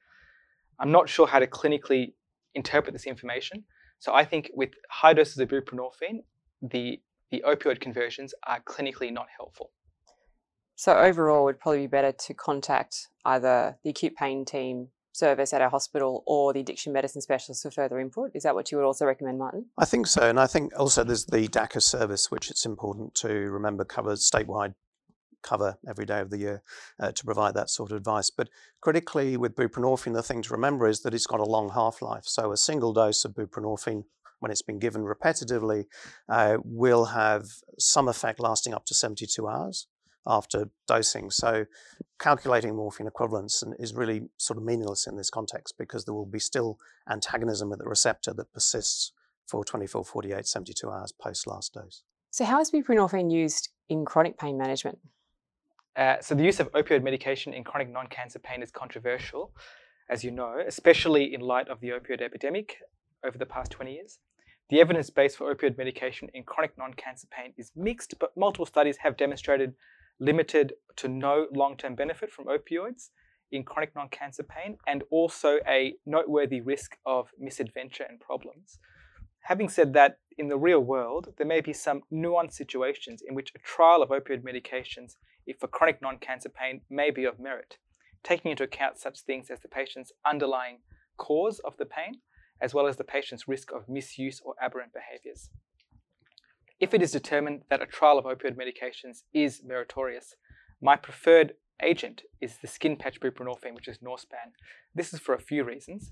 I'm 0.79 0.91
not 0.91 1.09
sure 1.09 1.27
how 1.27 1.39
to 1.39 1.47
clinically 1.47 2.13
interpret 2.55 2.93
this 2.93 3.05
information. 3.05 3.63
So 3.99 4.13
I 4.13 4.25
think 4.25 4.51
with 4.53 4.71
high 4.89 5.13
doses 5.13 5.37
of 5.39 5.49
buprenorphine, 5.49 6.23
the, 6.61 7.01
the 7.31 7.43
opioid 7.47 7.79
conversions 7.79 8.33
are 8.45 8.61
clinically 8.61 9.11
not 9.11 9.27
helpful. 9.35 9.71
So 10.75 10.95
overall, 10.95 11.41
it 11.41 11.45
would 11.45 11.59
probably 11.59 11.81
be 11.81 11.87
better 11.87 12.11
to 12.11 12.33
contact 12.33 13.07
either 13.25 13.77
the 13.83 13.89
acute 13.89 14.15
pain 14.15 14.45
team 14.45 14.89
service 15.11 15.51
at 15.51 15.61
our 15.61 15.69
hospital 15.69 16.23
or 16.27 16.53
the 16.53 16.59
addiction 16.59 16.93
medicine 16.93 17.21
specialist 17.21 17.63
for 17.63 17.71
further 17.71 17.99
input. 17.99 18.29
Is 18.35 18.43
that 18.43 18.53
what 18.53 18.71
you 18.71 18.77
would 18.77 18.85
also 18.85 19.05
recommend, 19.05 19.39
Martin? 19.39 19.65
I 19.77 19.85
think 19.85 20.05
so. 20.05 20.29
And 20.29 20.39
I 20.39 20.45
think 20.45 20.71
also 20.77 21.03
there's 21.03 21.25
the 21.25 21.47
DACAS 21.47 21.81
service, 21.81 22.29
which 22.29 22.51
it's 22.51 22.65
important 22.65 23.15
to 23.15 23.29
remember 23.29 23.83
covers 23.83 24.29
statewide 24.29 24.75
cover 25.47 25.77
every 25.87 26.05
day 26.05 26.19
of 26.19 26.29
the 26.29 26.37
year 26.37 26.63
uh, 26.99 27.11
to 27.11 27.25
provide 27.25 27.53
that 27.53 27.69
sort 27.69 27.91
of 27.91 27.97
advice. 27.97 28.29
But 28.29 28.49
critically, 28.81 29.37
with 29.37 29.55
buprenorphine, 29.55 30.13
the 30.13 30.23
thing 30.23 30.41
to 30.43 30.53
remember 30.53 30.87
is 30.87 31.01
that 31.01 31.13
it's 31.13 31.27
got 31.27 31.39
a 31.39 31.45
long 31.45 31.69
half 31.69 32.01
life. 32.01 32.25
So 32.25 32.51
a 32.51 32.57
single 32.57 32.93
dose 32.93 33.23
of 33.25 33.33
buprenorphine, 33.33 34.03
when 34.39 34.51
it's 34.51 34.61
been 34.61 34.79
given 34.79 35.03
repetitively, 35.03 35.85
uh, 36.29 36.57
will 36.63 37.05
have 37.05 37.45
some 37.79 38.07
effect 38.07 38.39
lasting 38.39 38.73
up 38.73 38.85
to 38.85 38.93
72 38.93 39.47
hours 39.47 39.87
after 40.27 40.69
dosing. 40.87 41.31
So 41.31 41.65
calculating 42.19 42.75
morphine 42.75 43.07
equivalence 43.07 43.63
is 43.79 43.93
really 43.93 44.23
sort 44.37 44.57
of 44.57 44.63
meaningless 44.63 45.07
in 45.07 45.15
this 45.15 45.29
context 45.29 45.75
because 45.77 46.05
there 46.05 46.13
will 46.13 46.25
be 46.25 46.39
still 46.39 46.77
antagonism 47.09 47.71
at 47.71 47.79
the 47.79 47.87
receptor 47.87 48.33
that 48.33 48.53
persists 48.53 49.13
for 49.47 49.63
24, 49.63 50.03
48, 50.03 50.45
72 50.45 50.89
hours 50.89 51.13
post 51.13 51.47
last 51.47 51.73
dose. 51.73 52.03
So 52.31 52.45
how 52.45 52.59
is 52.59 52.71
buprenorphine 52.71 53.31
used 53.31 53.69
in 53.89 54.05
chronic 54.05 54.37
pain 54.37 54.57
management? 54.57 54.99
Uh, 55.97 56.21
so 56.21 56.35
the 56.35 56.43
use 56.43 56.59
of 56.59 56.71
opioid 56.73 57.03
medication 57.03 57.53
in 57.53 57.63
chronic 57.63 57.89
non-cancer 57.91 58.37
pain 58.37 58.61
is 58.61 58.69
controversial, 58.69 59.51
as 60.09 60.23
you 60.23 60.29
know, 60.29 60.61
especially 60.65 61.33
in 61.33 61.41
light 61.41 61.67
of 61.69 61.79
the 61.81 61.89
opioid 61.89 62.21
epidemic 62.21 62.77
over 63.25 63.37
the 63.37 63.47
past 63.47 63.71
20 63.71 63.93
years. 63.93 64.19
The 64.69 64.79
evidence 64.79 65.09
base 65.09 65.35
for 65.35 65.53
opioid 65.53 65.75
medication 65.75 66.29
in 66.35 66.43
chronic 66.43 66.77
non-cancer 66.77 67.27
pain 67.31 67.53
is 67.57 67.71
mixed, 67.75 68.13
but 68.19 68.37
multiple 68.37 68.67
studies 68.67 68.97
have 68.97 69.17
demonstrated 69.17 69.73
limited 70.19 70.73
to 70.97 71.07
no 71.07 71.47
long-term 71.51 71.95
benefit 71.95 72.31
from 72.31 72.45
opioids 72.45 73.09
in 73.51 73.63
chronic 73.63 73.95
non-cancer 73.95 74.43
pain 74.43 74.77
and 74.85 75.03
also 75.09 75.57
a 75.67 75.95
noteworthy 76.05 76.61
risk 76.61 76.97
of 77.07 77.29
misadventure 77.39 78.05
and 78.07 78.19
problems. 78.19 78.77
Having 79.41 79.69
said 79.69 79.93
that, 79.93 80.19
in 80.37 80.49
the 80.49 80.57
real 80.57 80.81
world, 80.81 81.33
there 81.37 81.47
may 81.47 81.61
be 81.61 81.73
some 81.73 82.01
nuanced 82.13 82.53
situations 82.53 83.23
in 83.27 83.33
which 83.33 83.51
a 83.55 83.59
trial 83.59 84.03
of 84.03 84.09
opioid 84.09 84.43
medications 84.43 85.15
if 85.47 85.57
for 85.59 85.67
chronic 85.67 86.01
non-cancer 86.01 86.49
pain 86.49 86.81
may 86.89 87.09
be 87.09 87.23
of 87.23 87.39
merit, 87.39 87.77
taking 88.23 88.51
into 88.51 88.63
account 88.63 88.99
such 88.99 89.21
things 89.21 89.49
as 89.49 89.61
the 89.61 89.67
patient's 89.67 90.11
underlying 90.25 90.79
cause 91.17 91.59
of 91.65 91.77
the 91.77 91.85
pain 91.85 92.19
as 92.61 92.73
well 92.73 92.87
as 92.87 92.97
the 92.97 93.03
patient's 93.03 93.47
risk 93.47 93.71
of 93.71 93.87
misuse 93.87 94.41
or 94.43 94.55
aberrant 94.61 94.91
behaviors. 94.93 95.49
If 96.79 96.93
it 96.93 97.01
is 97.01 97.11
determined 97.11 97.63
that 97.69 97.81
a 97.81 97.87
trial 97.87 98.19
of 98.19 98.25
opioid 98.25 98.55
medications 98.55 99.23
is 99.33 99.63
meritorious, 99.63 100.35
my 100.81 100.95
preferred 100.95 101.53
agent 101.81 102.23
is 102.41 102.57
the 102.57 102.67
skin 102.67 102.97
patch 102.97 103.19
buprenorphine, 103.19 103.73
which 103.73 103.87
is 103.87 103.99
Norspan. 103.99 104.53
This 104.93 105.13
is 105.13 105.19
for 105.19 105.33
a 105.33 105.39
few 105.39 105.63
reasons. 105.63 106.11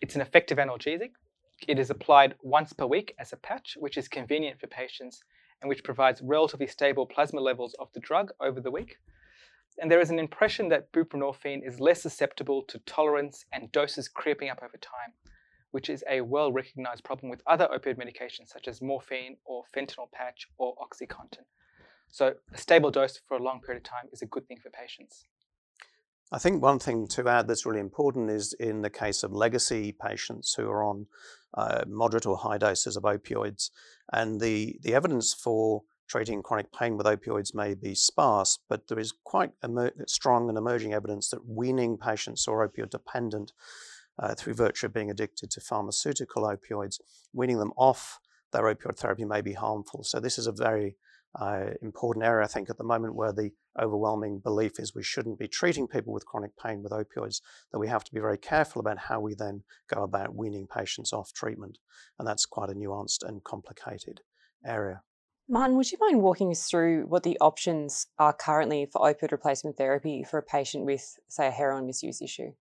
It's 0.00 0.14
an 0.14 0.20
effective 0.20 0.58
analgesic. 0.58 1.10
It 1.68 1.78
is 1.78 1.90
applied 1.90 2.34
once 2.42 2.72
per 2.72 2.86
week 2.86 3.14
as 3.18 3.32
a 3.32 3.36
patch, 3.36 3.76
which 3.78 3.96
is 3.96 4.08
convenient 4.08 4.60
for 4.60 4.66
patients 4.66 5.22
and 5.62 5.68
which 5.68 5.84
provides 5.84 6.20
relatively 6.20 6.66
stable 6.66 7.06
plasma 7.06 7.40
levels 7.40 7.74
of 7.78 7.88
the 7.94 8.00
drug 8.00 8.32
over 8.40 8.60
the 8.60 8.70
week. 8.70 8.98
And 9.78 9.90
there 9.90 10.00
is 10.00 10.10
an 10.10 10.18
impression 10.18 10.68
that 10.68 10.92
buprenorphine 10.92 11.66
is 11.66 11.80
less 11.80 12.02
susceptible 12.02 12.62
to 12.64 12.78
tolerance 12.80 13.46
and 13.52 13.72
doses 13.72 14.08
creeping 14.08 14.50
up 14.50 14.62
over 14.62 14.76
time, 14.76 15.14
which 15.70 15.88
is 15.88 16.04
a 16.10 16.20
well 16.20 16.52
recognized 16.52 17.04
problem 17.04 17.30
with 17.30 17.40
other 17.46 17.68
opioid 17.74 17.96
medications 17.96 18.48
such 18.48 18.68
as 18.68 18.82
morphine 18.82 19.36
or 19.44 19.62
fentanyl 19.74 20.10
patch 20.12 20.48
or 20.58 20.74
Oxycontin. 20.76 21.46
So, 22.10 22.34
a 22.52 22.58
stable 22.58 22.90
dose 22.90 23.20
for 23.26 23.38
a 23.38 23.42
long 23.42 23.60
period 23.60 23.78
of 23.78 23.84
time 23.84 24.10
is 24.12 24.20
a 24.20 24.26
good 24.26 24.46
thing 24.46 24.58
for 24.62 24.68
patients. 24.68 25.24
I 26.34 26.38
think 26.38 26.62
one 26.62 26.78
thing 26.78 27.08
to 27.08 27.28
add 27.28 27.46
that's 27.46 27.66
really 27.66 27.80
important 27.80 28.30
is 28.30 28.54
in 28.54 28.80
the 28.80 28.88
case 28.88 29.22
of 29.22 29.32
legacy 29.32 29.92
patients 29.92 30.54
who 30.54 30.66
are 30.66 30.82
on 30.82 31.06
uh, 31.52 31.84
moderate 31.86 32.24
or 32.24 32.38
high 32.38 32.56
doses 32.56 32.96
of 32.96 33.02
opioids, 33.02 33.68
and 34.10 34.40
the, 34.40 34.78
the 34.80 34.94
evidence 34.94 35.34
for 35.34 35.82
treating 36.08 36.42
chronic 36.42 36.72
pain 36.72 36.96
with 36.96 37.06
opioids 37.06 37.54
may 37.54 37.74
be 37.74 37.94
sparse, 37.94 38.58
but 38.66 38.88
there 38.88 38.98
is 38.98 39.12
quite 39.24 39.50
strong 40.06 40.48
and 40.48 40.56
emerging 40.56 40.94
evidence 40.94 41.28
that 41.28 41.46
weaning 41.46 41.98
patients 41.98 42.44
who 42.44 42.52
are 42.52 42.66
opioid 42.66 42.88
dependent 42.88 43.52
uh, 44.18 44.34
through 44.34 44.54
virtue 44.54 44.86
of 44.86 44.94
being 44.94 45.10
addicted 45.10 45.50
to 45.50 45.60
pharmaceutical 45.60 46.44
opioids, 46.44 46.98
weaning 47.34 47.58
them 47.58 47.72
off 47.76 48.18
their 48.52 48.64
opioid 48.64 48.96
therapy 48.96 49.24
may 49.26 49.42
be 49.42 49.52
harmful. 49.52 50.02
So 50.02 50.18
this 50.18 50.38
is 50.38 50.46
a 50.46 50.52
very 50.52 50.96
uh, 51.34 51.70
important 51.80 52.24
area, 52.24 52.44
I 52.44 52.48
think, 52.48 52.68
at 52.68 52.78
the 52.78 52.84
moment 52.84 53.14
where 53.14 53.32
the 53.32 53.50
overwhelming 53.80 54.40
belief 54.40 54.78
is 54.78 54.94
we 54.94 55.02
shouldn't 55.02 55.38
be 55.38 55.48
treating 55.48 55.88
people 55.88 56.12
with 56.12 56.26
chronic 56.26 56.52
pain 56.62 56.82
with 56.82 56.92
opioids, 56.92 57.40
that 57.72 57.78
we 57.78 57.88
have 57.88 58.04
to 58.04 58.12
be 58.12 58.20
very 58.20 58.38
careful 58.38 58.80
about 58.80 58.98
how 58.98 59.20
we 59.20 59.34
then 59.34 59.62
go 59.92 60.02
about 60.02 60.34
weaning 60.34 60.66
patients 60.66 61.12
off 61.12 61.32
treatment. 61.32 61.78
And 62.18 62.28
that's 62.28 62.44
quite 62.44 62.70
a 62.70 62.74
nuanced 62.74 63.22
and 63.22 63.42
complicated 63.44 64.20
area. 64.64 65.02
Martin, 65.48 65.76
would 65.76 65.90
you 65.90 65.98
mind 66.00 66.22
walking 66.22 66.50
us 66.50 66.68
through 66.68 67.06
what 67.06 67.24
the 67.24 67.36
options 67.40 68.06
are 68.18 68.32
currently 68.32 68.86
for 68.86 69.00
opioid 69.02 69.32
replacement 69.32 69.76
therapy 69.76 70.22
for 70.22 70.38
a 70.38 70.42
patient 70.42 70.84
with, 70.84 71.16
say, 71.28 71.48
a 71.48 71.50
heroin 71.50 71.86
misuse 71.86 72.22
issue? 72.22 72.52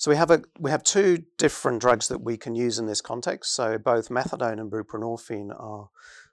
So 0.00 0.10
we 0.10 0.16
have 0.16 0.30
a 0.30 0.42
we 0.58 0.70
have 0.70 0.82
two 0.82 1.24
different 1.36 1.82
drugs 1.82 2.08
that 2.08 2.22
we 2.22 2.38
can 2.38 2.54
use 2.54 2.78
in 2.78 2.86
this 2.86 3.02
context. 3.02 3.54
So 3.54 3.76
both 3.76 4.08
methadone 4.08 4.58
and 4.58 4.72
buprenorphine 4.72 5.50
are 5.50 5.90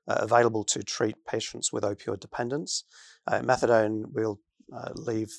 available 0.07 0.63
to 0.63 0.83
treat 0.83 1.15
patients 1.25 1.71
with 1.73 1.83
opioid 1.83 2.19
dependence. 2.19 2.83
Uh, 3.27 3.39
methadone 3.39 4.05
we'll 4.13 4.39
uh, 4.73 4.91
leave 4.95 5.31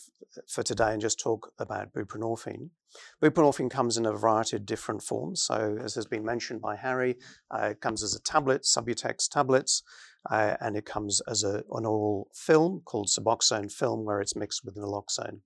for 0.46 0.62
today 0.62 0.92
and 0.92 1.00
just 1.00 1.18
talk 1.18 1.52
about 1.58 1.92
buprenorphine. 1.92 2.70
Buprenorphine 3.22 3.70
comes 3.70 3.96
in 3.96 4.06
a 4.06 4.12
variety 4.12 4.56
of 4.56 4.66
different 4.66 5.02
forms. 5.02 5.42
So, 5.42 5.78
as 5.82 5.94
has 5.94 6.06
been 6.06 6.24
mentioned 6.24 6.60
by 6.60 6.76
Harry, 6.76 7.16
uh, 7.50 7.70
it 7.70 7.80
comes 7.80 8.02
as 8.02 8.14
a 8.14 8.22
tablet, 8.22 8.62
Subutex 8.62 9.28
tablets, 9.28 9.82
uh, 10.30 10.56
and 10.60 10.76
it 10.76 10.86
comes 10.86 11.20
as 11.28 11.44
a, 11.44 11.64
an 11.72 11.84
oral 11.84 12.28
film 12.34 12.80
called 12.84 13.08
Suboxone 13.08 13.70
film, 13.70 14.04
where 14.04 14.20
it's 14.20 14.36
mixed 14.36 14.64
with 14.64 14.76
naloxone. 14.76 15.40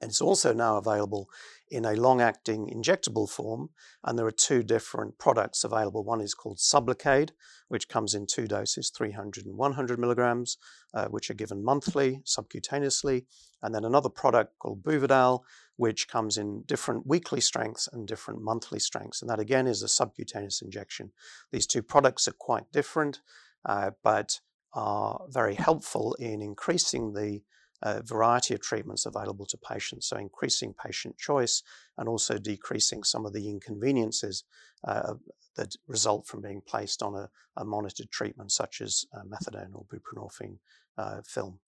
And 0.00 0.10
it's 0.10 0.20
also 0.20 0.52
now 0.54 0.76
available 0.76 1.28
in 1.70 1.84
a 1.84 1.92
long 1.92 2.20
acting 2.20 2.72
injectable 2.74 3.28
form. 3.28 3.70
And 4.02 4.18
there 4.18 4.26
are 4.26 4.32
two 4.32 4.62
different 4.62 5.18
products 5.18 5.62
available. 5.62 6.02
One 6.02 6.20
is 6.20 6.34
called 6.34 6.58
Sublocade, 6.58 7.30
which 7.68 7.88
comes 7.88 8.14
in 8.14 8.26
two 8.26 8.46
doses, 8.48 8.90
300 8.90 9.46
and 9.46 9.56
100 9.56 9.98
milligrams, 9.98 10.56
uh, 10.94 11.06
which 11.06 11.30
are 11.30 11.34
given 11.34 11.62
monthly, 11.62 12.22
subcutaneously. 12.24 13.26
And 13.62 13.74
then 13.74 13.84
another 13.84 14.08
product 14.08 14.58
called 14.58 14.82
Buvidal, 14.82 15.40
which 15.76 16.08
comes 16.08 16.36
in 16.38 16.62
different 16.66 17.06
weekly 17.06 17.40
strengths 17.40 17.88
and 17.92 18.08
different 18.08 18.42
monthly 18.42 18.80
strengths. 18.80 19.22
And 19.22 19.30
that 19.30 19.38
again 19.38 19.66
is 19.66 19.82
a 19.82 19.88
subcutaneous 19.88 20.62
injection. 20.62 21.12
These 21.52 21.66
two 21.66 21.82
products 21.82 22.26
are 22.26 22.34
quite 22.38 22.72
different, 22.72 23.20
uh, 23.64 23.90
but 24.02 24.40
are 24.72 25.22
very 25.28 25.54
helpful 25.54 26.14
in 26.18 26.40
increasing 26.42 27.12
the 27.12 27.42
a 27.82 28.02
variety 28.02 28.54
of 28.54 28.60
treatments 28.60 29.06
available 29.06 29.46
to 29.46 29.56
patients, 29.58 30.08
so 30.08 30.16
increasing 30.16 30.74
patient 30.74 31.16
choice 31.18 31.62
and 31.96 32.08
also 32.08 32.38
decreasing 32.38 33.02
some 33.02 33.26
of 33.26 33.32
the 33.32 33.48
inconveniences 33.48 34.44
uh, 34.86 35.14
that 35.56 35.74
result 35.86 36.26
from 36.26 36.40
being 36.40 36.62
placed 36.66 37.02
on 37.02 37.14
a, 37.14 37.28
a 37.56 37.64
monitored 37.64 38.10
treatment 38.10 38.52
such 38.52 38.80
as 38.80 39.04
uh, 39.14 39.22
methadone 39.22 39.74
or 39.74 39.84
buprenorphine 39.86 40.58
uh, 40.98 41.20
film. 41.26 41.58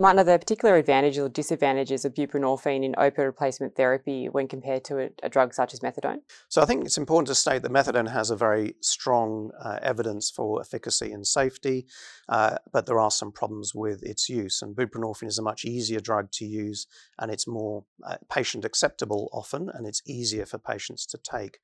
Martin, 0.00 0.20
are 0.20 0.24
there 0.24 0.38
particular 0.38 0.76
advantages 0.76 1.18
or 1.18 1.28
disadvantages 1.28 2.04
of 2.04 2.14
buprenorphine 2.14 2.84
in 2.84 2.92
opioid 2.92 3.26
replacement 3.26 3.74
therapy 3.74 4.28
when 4.28 4.46
compared 4.46 4.84
to 4.84 4.98
a, 5.00 5.08
a, 5.24 5.28
drug 5.28 5.52
such 5.52 5.74
as 5.74 5.80
methadone? 5.80 6.20
So 6.48 6.62
I 6.62 6.66
think 6.66 6.84
it's 6.84 6.98
important 6.98 7.26
to 7.26 7.34
state 7.34 7.62
that 7.62 7.72
methadone 7.72 8.12
has 8.12 8.30
a 8.30 8.36
very 8.36 8.76
strong 8.80 9.50
uh, 9.60 9.80
evidence 9.82 10.30
for 10.30 10.60
efficacy 10.60 11.10
and 11.10 11.26
safety, 11.26 11.86
uh, 12.28 12.58
but 12.72 12.86
there 12.86 13.00
are 13.00 13.10
some 13.10 13.32
problems 13.32 13.74
with 13.74 14.04
its 14.04 14.28
use. 14.28 14.62
And 14.62 14.76
buprenorphine 14.76 15.26
is 15.26 15.38
a 15.40 15.42
much 15.42 15.64
easier 15.64 15.98
drug 15.98 16.30
to 16.34 16.46
use, 16.46 16.86
and 17.18 17.32
it's 17.32 17.48
more 17.48 17.82
uh, 18.06 18.18
patient 18.32 18.64
acceptable 18.64 19.28
often, 19.32 19.68
and 19.74 19.84
it's 19.84 20.02
easier 20.06 20.46
for 20.46 20.58
patients 20.58 21.06
to 21.06 21.18
take. 21.18 21.58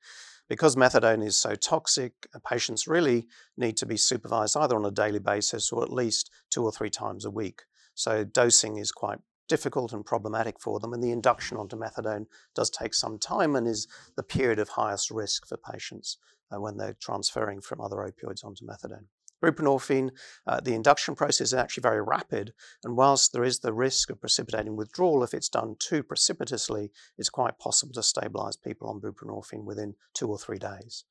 Because 0.49 0.75
methadone 0.75 1.25
is 1.25 1.37
so 1.37 1.55
toxic, 1.55 2.27
uh, 2.35 2.39
patients 2.45 2.85
really 2.85 3.27
need 3.55 3.77
to 3.77 3.85
be 3.85 3.95
supervised 3.95 4.57
either 4.57 4.75
on 4.75 4.83
a 4.83 4.91
daily 4.91 5.19
basis 5.19 5.71
or 5.71 5.83
at 5.83 5.93
least 5.93 6.29
two 6.49 6.65
or 6.65 6.73
three 6.73 6.89
times 6.89 7.23
a 7.23 7.31
week. 7.31 7.61
So 7.95 8.23
dosing 8.23 8.77
is 8.77 8.91
quite 8.91 9.19
difficult 9.47 9.93
and 9.93 10.05
problematic 10.05 10.59
for 10.59 10.79
them, 10.79 10.93
and 10.93 11.03
the 11.03 11.11
induction 11.11 11.57
onto 11.57 11.77
methadone 11.77 12.25
does 12.53 12.69
take 12.69 12.93
some 12.93 13.17
time 13.17 13.55
and 13.55 13.67
is 13.67 13.87
the 14.15 14.23
period 14.23 14.59
of 14.59 14.69
highest 14.69 15.11
risk 15.11 15.47
for 15.47 15.57
patients 15.57 16.17
uh, 16.51 16.59
when 16.59 16.77
they're 16.77 16.97
transferring 16.99 17.61
from 17.61 17.81
other 17.81 17.97
opioids 17.97 18.43
onto 18.43 18.65
methadone. 18.65 19.05
Buprenorphine, 19.43 20.11
uh, 20.47 20.59
the 20.59 20.73
induction 20.73 21.13
process 21.13 21.47
is 21.47 21.53
actually 21.53 21.81
very 21.81 22.01
rapid, 22.01 22.53
and 22.83 22.97
whilst 22.97 23.33
there 23.33 23.43
is 23.43 23.59
the 23.59 23.73
risk 23.73 24.09
of 24.09 24.19
precipitating 24.19 24.75
withdrawal 24.75 25.23
if 25.23 25.33
it's 25.33 25.49
done 25.49 25.75
too 25.77 26.01
precipitously, 26.01 26.91
it's 27.17 27.29
quite 27.29 27.59
possible 27.59 27.93
to 27.93 28.01
stabilize 28.01 28.55
people 28.55 28.89
on 28.89 29.01
buprenorphine 29.01 29.63
within 29.63 29.95
two 30.13 30.27
or 30.27 30.37
three 30.37 30.57
days. 30.57 31.03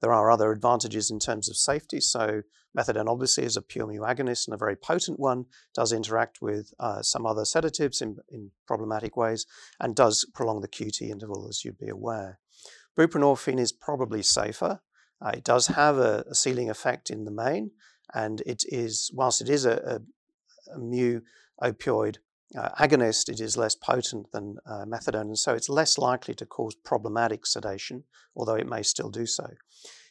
There 0.00 0.12
are 0.12 0.30
other 0.30 0.52
advantages 0.52 1.10
in 1.10 1.18
terms 1.18 1.48
of 1.48 1.56
safety. 1.56 2.00
So 2.00 2.42
methadone 2.76 3.08
obviously 3.08 3.44
is 3.44 3.56
a 3.56 3.62
pure 3.62 3.86
mu 3.86 4.00
agonist 4.00 4.46
and 4.46 4.54
a 4.54 4.58
very 4.58 4.76
potent 4.76 5.18
one, 5.18 5.46
does 5.74 5.92
interact 5.92 6.40
with 6.40 6.72
uh, 6.78 7.02
some 7.02 7.26
other 7.26 7.44
sedatives 7.44 8.00
in, 8.00 8.16
in, 8.30 8.50
problematic 8.66 9.16
ways, 9.16 9.46
and 9.80 9.96
does 9.96 10.26
prolong 10.34 10.60
the 10.60 10.68
QT 10.68 11.00
interval, 11.02 11.48
as 11.48 11.64
you'd 11.64 11.78
be 11.78 11.88
aware. 11.88 12.38
Buprenorphine 12.96 13.58
is 13.58 13.72
probably 13.72 14.22
safer. 14.22 14.80
Uh, 15.20 15.30
it 15.34 15.44
does 15.44 15.68
have 15.68 15.98
a, 15.98 16.24
a, 16.30 16.34
ceiling 16.34 16.70
effect 16.70 17.10
in 17.10 17.24
the 17.24 17.30
main, 17.30 17.70
and 18.14 18.42
it 18.46 18.62
is, 18.68 19.10
whilst 19.12 19.40
it 19.40 19.48
is 19.48 19.64
a, 19.64 20.00
a, 20.70 20.74
a 20.74 20.78
mu 20.78 21.20
opioid 21.62 22.18
uh, 22.56 22.70
agonist, 22.80 23.28
it 23.28 23.40
is 23.40 23.56
less 23.56 23.74
potent 23.74 24.32
than 24.32 24.56
uh, 24.66 24.84
methadone, 24.86 25.22
and 25.22 25.38
so 25.38 25.54
it's 25.54 25.68
less 25.68 25.98
likely 25.98 26.34
to 26.34 26.46
cause 26.46 26.74
problematic 26.74 27.44
sedation, 27.44 28.04
although 28.34 28.54
it 28.54 28.68
may 28.68 28.82
still 28.82 29.10
do 29.10 29.26
so. 29.26 29.48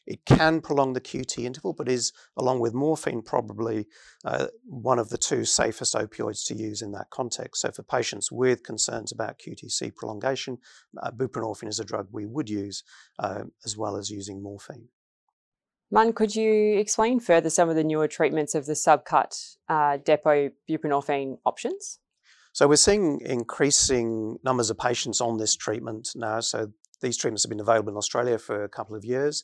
It 0.05 0.23
can 0.25 0.61
prolong 0.61 0.93
the 0.93 1.01
QT 1.01 1.43
interval, 1.43 1.73
but 1.73 1.89
is, 1.89 2.13
along 2.37 2.61
with 2.61 2.73
morphine, 2.73 3.21
probably 3.21 3.87
uh, 4.23 4.47
one 4.63 4.99
of 4.99 5.09
the 5.09 5.17
two 5.17 5.43
safest 5.43 5.95
opioids 5.95 6.45
to 6.47 6.55
use 6.55 6.81
in 6.81 6.93
that 6.93 7.09
context. 7.09 7.61
So, 7.61 7.71
for 7.71 7.83
patients 7.83 8.31
with 8.31 8.63
concerns 8.63 9.11
about 9.11 9.37
QTC 9.37 9.95
prolongation, 9.95 10.59
uh, 11.01 11.11
buprenorphine 11.11 11.67
is 11.67 11.81
a 11.81 11.85
drug 11.85 12.07
we 12.11 12.25
would 12.25 12.49
use, 12.49 12.83
uh, 13.19 13.43
as 13.65 13.75
well 13.75 13.97
as 13.97 14.09
using 14.09 14.41
morphine. 14.41 14.87
Man, 15.91 16.13
could 16.13 16.35
you 16.35 16.77
explain 16.77 17.19
further 17.19 17.49
some 17.49 17.69
of 17.69 17.75
the 17.75 17.83
newer 17.83 18.07
treatments 18.07 18.55
of 18.55 18.65
the 18.65 18.73
subcut 18.73 19.57
uh, 19.67 19.97
depot 19.97 20.51
buprenorphine 20.69 21.39
options? 21.45 21.99
So 22.57 22.67
we're 22.67 22.77
seeing 22.77 23.21
increasing 23.21 24.39
numbers 24.43 24.71
of 24.71 24.79
patients 24.79 25.21
on 25.21 25.37
this 25.37 25.55
treatment 25.55 26.09
now. 26.15 26.39
So 26.39 26.71
these 27.03 27.15
treatments 27.15 27.43
have 27.43 27.51
been 27.51 27.59
available 27.59 27.91
in 27.91 27.97
Australia 27.97 28.39
for 28.39 28.63
a 28.63 28.67
couple 28.67 28.95
of 28.95 29.05
years, 29.05 29.43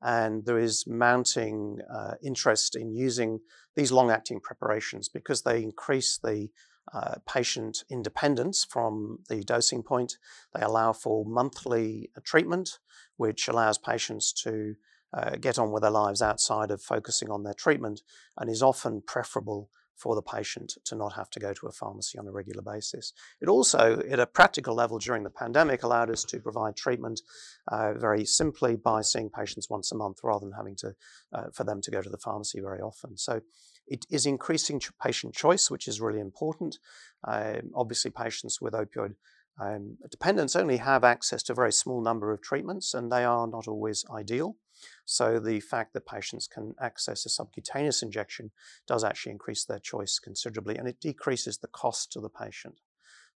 and 0.00 0.46
there 0.46 0.58
is 0.58 0.86
mounting 0.86 1.80
uh, 1.94 2.14
interest 2.22 2.74
in 2.74 2.94
using 2.94 3.40
these 3.76 3.92
long-acting 3.92 4.40
preparations 4.40 5.10
because 5.10 5.42
they 5.42 5.62
increase 5.62 6.16
the 6.16 6.48
uh, 6.94 7.16
patient 7.28 7.84
independence 7.90 8.64
from 8.64 9.18
the 9.28 9.44
dosing 9.44 9.82
point. 9.82 10.16
They 10.54 10.62
allow 10.62 10.94
for 10.94 11.26
monthly 11.26 12.08
uh, 12.16 12.22
treatment, 12.24 12.78
which 13.18 13.46
allows 13.46 13.76
patients 13.76 14.32
to 14.44 14.74
uh, 15.12 15.36
get 15.36 15.58
on 15.58 15.70
with 15.70 15.82
their 15.82 15.90
lives 15.90 16.22
outside 16.22 16.70
of 16.70 16.80
focusing 16.80 17.30
on 17.30 17.42
their 17.42 17.52
treatment 17.52 18.00
and 18.38 18.48
is 18.48 18.62
often 18.62 19.02
preferable 19.06 19.68
for 19.96 20.14
the 20.14 20.22
patient 20.22 20.74
to 20.84 20.94
not 20.94 21.12
have 21.14 21.30
to 21.30 21.40
go 21.40 21.52
to 21.52 21.66
a 21.66 21.72
pharmacy 21.72 22.18
on 22.18 22.26
a 22.26 22.32
regular 22.32 22.62
basis. 22.62 23.12
It 23.40 23.48
also, 23.48 24.00
at 24.00 24.18
a 24.18 24.26
practical 24.26 24.74
level 24.74 24.98
during 24.98 25.22
the 25.22 25.30
pandemic, 25.30 25.82
allowed 25.82 26.10
us 26.10 26.24
to 26.24 26.40
provide 26.40 26.76
treatment 26.76 27.20
uh, 27.68 27.94
very 27.94 28.24
simply 28.24 28.76
by 28.76 29.02
seeing 29.02 29.30
patients 29.30 29.70
once 29.70 29.92
a 29.92 29.96
month 29.96 30.18
rather 30.22 30.46
than 30.46 30.54
having 30.56 30.76
to, 30.76 30.94
uh, 31.32 31.44
for 31.52 31.64
them 31.64 31.80
to 31.82 31.90
go 31.90 32.02
to 32.02 32.10
the 32.10 32.18
pharmacy 32.18 32.60
very 32.60 32.80
often. 32.80 33.16
So 33.16 33.40
it 33.86 34.06
is 34.10 34.26
increasing 34.26 34.80
patient 35.02 35.34
choice, 35.34 35.70
which 35.70 35.88
is 35.88 36.00
really 36.00 36.20
important. 36.20 36.78
Um, 37.26 37.70
obviously, 37.74 38.10
patients 38.10 38.60
with 38.60 38.74
opioid 38.74 39.14
um, 39.60 39.98
dependence 40.10 40.56
only 40.56 40.78
have 40.78 41.04
access 41.04 41.42
to 41.44 41.52
a 41.52 41.56
very 41.56 41.72
small 41.72 42.02
number 42.02 42.32
of 42.32 42.42
treatments, 42.42 42.94
and 42.94 43.10
they 43.10 43.24
are 43.24 43.46
not 43.46 43.68
always 43.68 44.04
ideal. 44.12 44.56
So 45.04 45.38
the 45.38 45.60
fact 45.60 45.92
that 45.92 46.06
patients 46.06 46.46
can 46.46 46.74
access 46.80 47.26
a 47.26 47.28
subcutaneous 47.28 48.02
injection 48.02 48.50
does 48.86 49.04
actually 49.04 49.32
increase 49.32 49.64
their 49.64 49.78
choice 49.78 50.18
considerably, 50.18 50.76
and 50.76 50.88
it 50.88 51.00
decreases 51.00 51.58
the 51.58 51.68
cost 51.68 52.12
to 52.12 52.20
the 52.20 52.30
patient. 52.30 52.80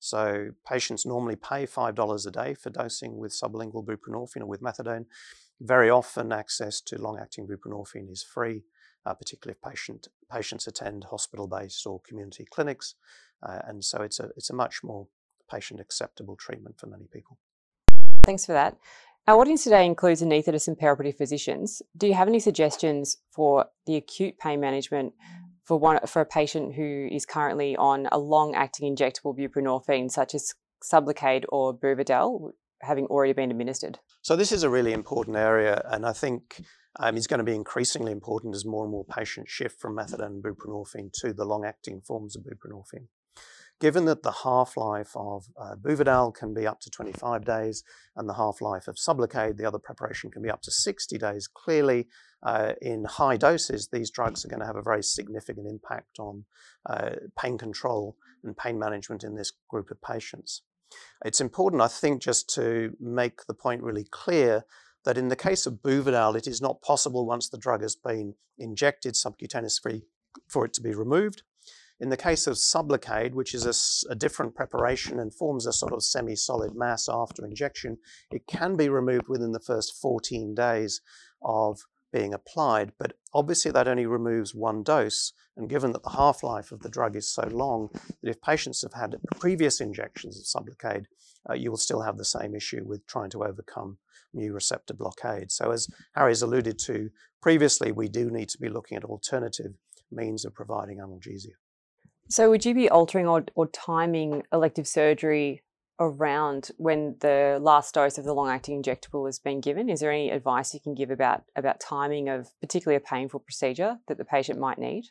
So 0.01 0.51
patients 0.67 1.05
normally 1.05 1.37
pay 1.37 1.67
$5 1.67 2.27
a 2.27 2.31
day 2.31 2.55
for 2.55 2.71
dosing 2.71 3.19
with 3.19 3.33
sublingual 3.33 3.85
buprenorphine 3.85 4.43
or 4.43 4.47
with 4.47 4.63
methadone. 4.63 5.07
Very 5.61 5.91
often 5.91 6.33
access 6.33 6.81
to 6.83 7.01
long-acting 7.01 7.49
buprenorphine 7.49 8.11
is 8.11 8.23
free, 8.23 8.63
uh, 9.05 9.15
particularly 9.15 9.57
if 9.61 9.71
patient, 9.71 10.07
patients 10.31 10.69
attend 10.69 11.05
hospital-based 11.05 11.85
or 11.87 12.01
community 12.01 12.47
clinics. 12.49 12.95
Uh, 13.43 13.59
and 13.67 13.85
so 13.85 14.03
it's 14.03 14.21
a, 14.21 14.31
it's 14.37 14.51
a 14.51 14.55
much 14.55 14.85
more 14.85 15.09
patient 15.51 15.81
acceptable 15.81 16.37
treatment 16.37 16.79
for 16.79 16.87
many 16.87 17.09
people. 17.13 17.39
Thanks 18.23 18.47
for 18.47 18.53
that. 18.53 18.77
Our 19.29 19.41
audience 19.41 19.63
today 19.63 19.85
includes 19.85 20.23
anaesthetists 20.23 20.69
and 20.69 20.79
perioperative 20.79 21.19
physicians. 21.19 21.83
Do 21.95 22.07
you 22.07 22.15
have 22.15 22.29
any 22.29 22.41
suggestions 22.41 23.19
for 23.31 23.67
the 23.85 23.97
acute 23.97 24.39
pain 24.39 24.59
management 24.59 25.13
for 25.65 25.79
one 25.79 25.99
for 26.07 26.23
a 26.23 26.25
patient 26.25 26.75
who 26.75 27.07
is 27.13 27.27
currently 27.27 27.77
on 27.77 28.09
a 28.11 28.17
long-acting 28.17 28.97
injectable 28.97 29.39
buprenorphine, 29.39 30.11
such 30.11 30.35
as 30.35 30.55
Sublocade 30.83 31.45
or 31.51 31.77
Buvidal, 31.77 32.53
having 32.81 33.05
already 33.09 33.35
been 33.35 33.51
administered? 33.51 33.99
So 34.23 34.35
this 34.35 34.51
is 34.51 34.63
a 34.63 34.71
really 34.71 34.95
important 34.95 35.37
area, 35.37 35.83
and 35.91 36.07
I 36.07 36.15
think 36.15 36.63
um, 36.99 37.19
is 37.19 37.27
going 37.27 37.37
to 37.37 37.45
be 37.45 37.55
increasingly 37.55 38.13
important 38.13 38.55
as 38.55 38.65
more 38.65 38.85
and 38.85 38.91
more 38.91 39.05
patients 39.05 39.53
shift 39.53 39.79
from 39.79 39.95
methadone 39.95 40.25
and 40.25 40.43
buprenorphine 40.43 41.13
to 41.21 41.35
the 41.35 41.45
long-acting 41.45 42.01
forms 42.01 42.35
of 42.35 42.45
buprenorphine. 42.45 43.09
Given 43.81 44.07
that 44.07 44.25
the 44.25 44.33
half-life 44.43 45.13
of 45.15 45.47
uh, 45.57 45.77
Buvidal 45.77 46.35
can 46.35 46.53
be 46.53 46.67
up 46.67 46.81
to 46.81 46.91
25 46.91 47.45
days 47.45 47.85
and 48.17 48.29
the 48.29 48.35
half-life 48.35 48.89
of 48.89 48.97
Sublocade, 48.97 49.57
the 49.57 49.67
other 49.67 49.79
preparation, 49.79 50.31
can 50.31 50.43
be 50.43 50.51
up 50.51 50.63
to 50.63 50.71
60 50.71 51.17
days, 51.17 51.47
clearly 51.47 52.09
uh, 52.43 52.73
in 52.83 53.05
high 53.05 53.37
doses, 53.37 53.89
these 53.93 54.11
drugs 54.11 54.45
are 54.45 54.49
going 54.49 54.61
to 54.61 54.67
have 54.67 54.77
a 54.77 54.83
very 54.83 55.03
significant 55.03 55.67
impact 55.69 56.19
on 56.19 56.45
uh, 56.87 57.11
pain 57.39 57.57
control 57.57 58.17
and 58.43 58.57
pain 58.57 58.79
management 58.79 59.23
in 59.23 59.37
this 59.37 59.53
group 59.69 59.91
of 59.91 60.03
patients. 60.03 60.63
It's 61.25 61.41
important, 61.41 61.83
I 61.83 61.89
think, 61.89 62.23
just 62.23 62.53
to 62.55 62.97
make 63.01 63.47
the 63.47 63.55
point 63.55 63.83
really 63.83 64.07
clear 64.11 64.65
that 65.05 65.19
in 65.19 65.29
the 65.29 65.37
case 65.37 65.67
of 65.67 65.75
Buvidal, 65.75 66.37
it 66.37 66.47
is 66.47 66.61
not 66.61 66.83
possible 66.83 67.27
once 67.27 67.49
the 67.49 67.59
drug 67.59 67.83
has 67.83 67.95
been 67.97 68.35
injected 68.59 69.15
subcutaneously 69.15 70.03
for 70.49 70.65
it 70.65 70.73
to 70.75 70.81
be 70.81 70.95
removed. 70.95 71.43
In 72.01 72.11
the 72.11 72.17
case 72.17 72.47
of 72.47 72.57
Sublocade, 72.57 73.33
which 73.35 73.55
is 73.55 73.67
a, 73.67 74.13
a 74.13 74.15
different 74.15 74.55
preparation 74.55 75.19
and 75.19 75.35
forms 75.35 75.67
a 75.67 75.73
sort 75.73 75.93
of 75.93 76.05
semi-solid 76.05 76.77
mass 76.77 77.09
after 77.09 77.45
injection, 77.45 77.99
it 78.31 78.47
can 78.47 78.77
be 78.77 78.89
removed 78.89 79.29
within 79.29 79.51
the 79.51 79.59
first 79.59 80.01
14 80.01 80.55
days 80.55 81.01
of 81.43 81.81
being 82.13 82.33
applied, 82.33 82.93
but 82.99 83.15
obviously 83.35 83.71
that 83.71 83.89
only 83.89 84.07
removes 84.07 84.55
one 84.55 84.83
dose. 84.83 85.33
And 85.57 85.69
given 85.69 85.93
that 85.93 86.05
the 86.05 86.11
half-life 86.11 86.73
of 86.73 86.81
the 86.81 86.89
drug 86.89 87.17
is 87.17 87.29
so 87.29 87.47
long, 87.51 87.91
that 88.23 88.31
if 88.31 88.41
patients 88.41 88.83
have 88.83 88.95
had 88.95 89.17
previous 89.39 89.81
injections 89.81 90.39
of 90.39 90.65
Sublocade, 90.65 91.07
uh, 91.51 91.55
you 91.55 91.71
will 91.71 91.79
still 91.79 92.03
have 92.03 92.17
the 92.17 92.25
same 92.25 92.55
issue 92.55 92.85
with 92.85 93.07
trying 93.07 93.31
to 93.31 93.45
overcome 93.45 93.99
mu 94.33 94.53
receptor 94.53 94.95
blockade. 94.95 95.51
So 95.51 95.71
as 95.73 95.89
Harry's 96.15 96.43
alluded 96.43 96.79
to 96.81 97.11
previously, 97.43 97.93
we 97.93 98.09
do 98.09 98.31
need 98.31 98.49
to 98.51 98.59
be 98.59 98.69
looking 98.69 98.97
at 98.97 99.05
alternative 99.05 99.75
means 100.11 100.45
of 100.45 100.55
providing 100.55 100.99
analgesia. 100.99 101.57
So, 102.31 102.51
would 102.51 102.67
you 102.67 102.75
be 102.75 102.91
altering 102.91 103.27
or, 103.27 103.45
or 103.55 103.69
timing 103.69 104.43
elective 104.53 104.87
surgery 104.87 105.63
around 105.99 106.71
when 106.77 107.17
the 107.21 107.59
last 107.61 107.95
dose 107.95 108.19
of 108.19 108.25
the 108.25 108.35
long-acting 108.35 108.83
injectable 108.83 109.27
has 109.27 109.39
been 109.39 109.61
given? 109.61 109.89
Is 109.89 110.01
there 110.01 110.13
any 110.13 110.31
advice 110.31 110.75
you 110.75 110.81
can 110.81 110.95
give 110.95 111.11
about 111.11 111.45
about 111.57 111.81
timing 111.81 112.29
of 112.29 112.51
particularly 112.61 112.97
a 112.97 113.09
painful 113.09 113.41
procedure 113.41 113.99
that 114.09 114.19
the 114.19 114.25
patient 114.25 114.61
might 114.61 114.79
need? 114.79 115.07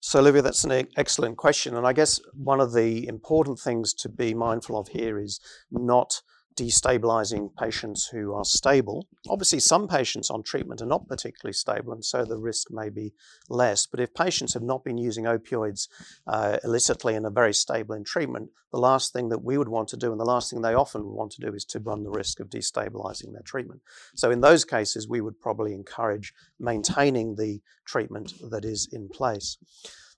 So, 0.00 0.18
Olivia, 0.18 0.42
that's 0.42 0.64
an 0.64 0.88
excellent 0.96 1.36
question, 1.36 1.76
and 1.76 1.86
I 1.86 1.92
guess 1.92 2.18
one 2.34 2.60
of 2.60 2.72
the 2.72 3.06
important 3.06 3.60
things 3.60 3.92
to 3.94 4.08
be 4.08 4.34
mindful 4.34 4.78
of 4.78 4.88
here 4.88 5.18
is 5.18 5.40
not 5.70 6.22
destabilizing 6.56 7.54
patients 7.56 8.06
who 8.06 8.34
are 8.34 8.44
stable. 8.44 9.06
Obviously, 9.28 9.60
some 9.60 9.88
patients 9.88 10.30
on 10.30 10.42
treatment 10.42 10.82
are 10.82 10.86
not 10.86 11.08
particularly 11.08 11.52
stable, 11.52 11.92
and 11.92 12.04
so 12.04 12.24
the 12.24 12.38
risk 12.38 12.70
may 12.70 12.88
be 12.88 13.12
less. 13.48 13.86
But 13.86 14.00
if 14.00 14.14
patients 14.14 14.54
have 14.54 14.62
not 14.62 14.84
been 14.84 14.98
using 14.98 15.24
opioids 15.24 15.88
uh, 16.26 16.58
illicitly 16.64 17.14
and 17.14 17.26
are 17.26 17.30
very 17.30 17.54
stable 17.54 17.94
in 17.94 18.04
treatment, 18.04 18.50
the 18.72 18.78
last 18.78 19.12
thing 19.12 19.28
that 19.28 19.44
we 19.44 19.58
would 19.58 19.68
want 19.68 19.88
to 19.88 19.96
do, 19.96 20.12
and 20.12 20.20
the 20.20 20.24
last 20.24 20.50
thing 20.50 20.62
they 20.62 20.74
often 20.74 21.04
want 21.04 21.32
to 21.32 21.40
do, 21.40 21.54
is 21.54 21.64
to 21.66 21.78
run 21.80 22.04
the 22.04 22.10
risk 22.10 22.40
of 22.40 22.48
destabilizing 22.48 23.32
their 23.32 23.42
treatment. 23.44 23.80
So, 24.14 24.30
in 24.30 24.40
those 24.40 24.64
cases, 24.64 25.08
we 25.08 25.20
would 25.20 25.40
probably 25.40 25.74
encourage 25.74 26.34
maintaining 26.58 27.36
the 27.36 27.60
treatment 27.84 28.34
that 28.50 28.64
is 28.64 28.88
in 28.92 29.08
place. 29.08 29.58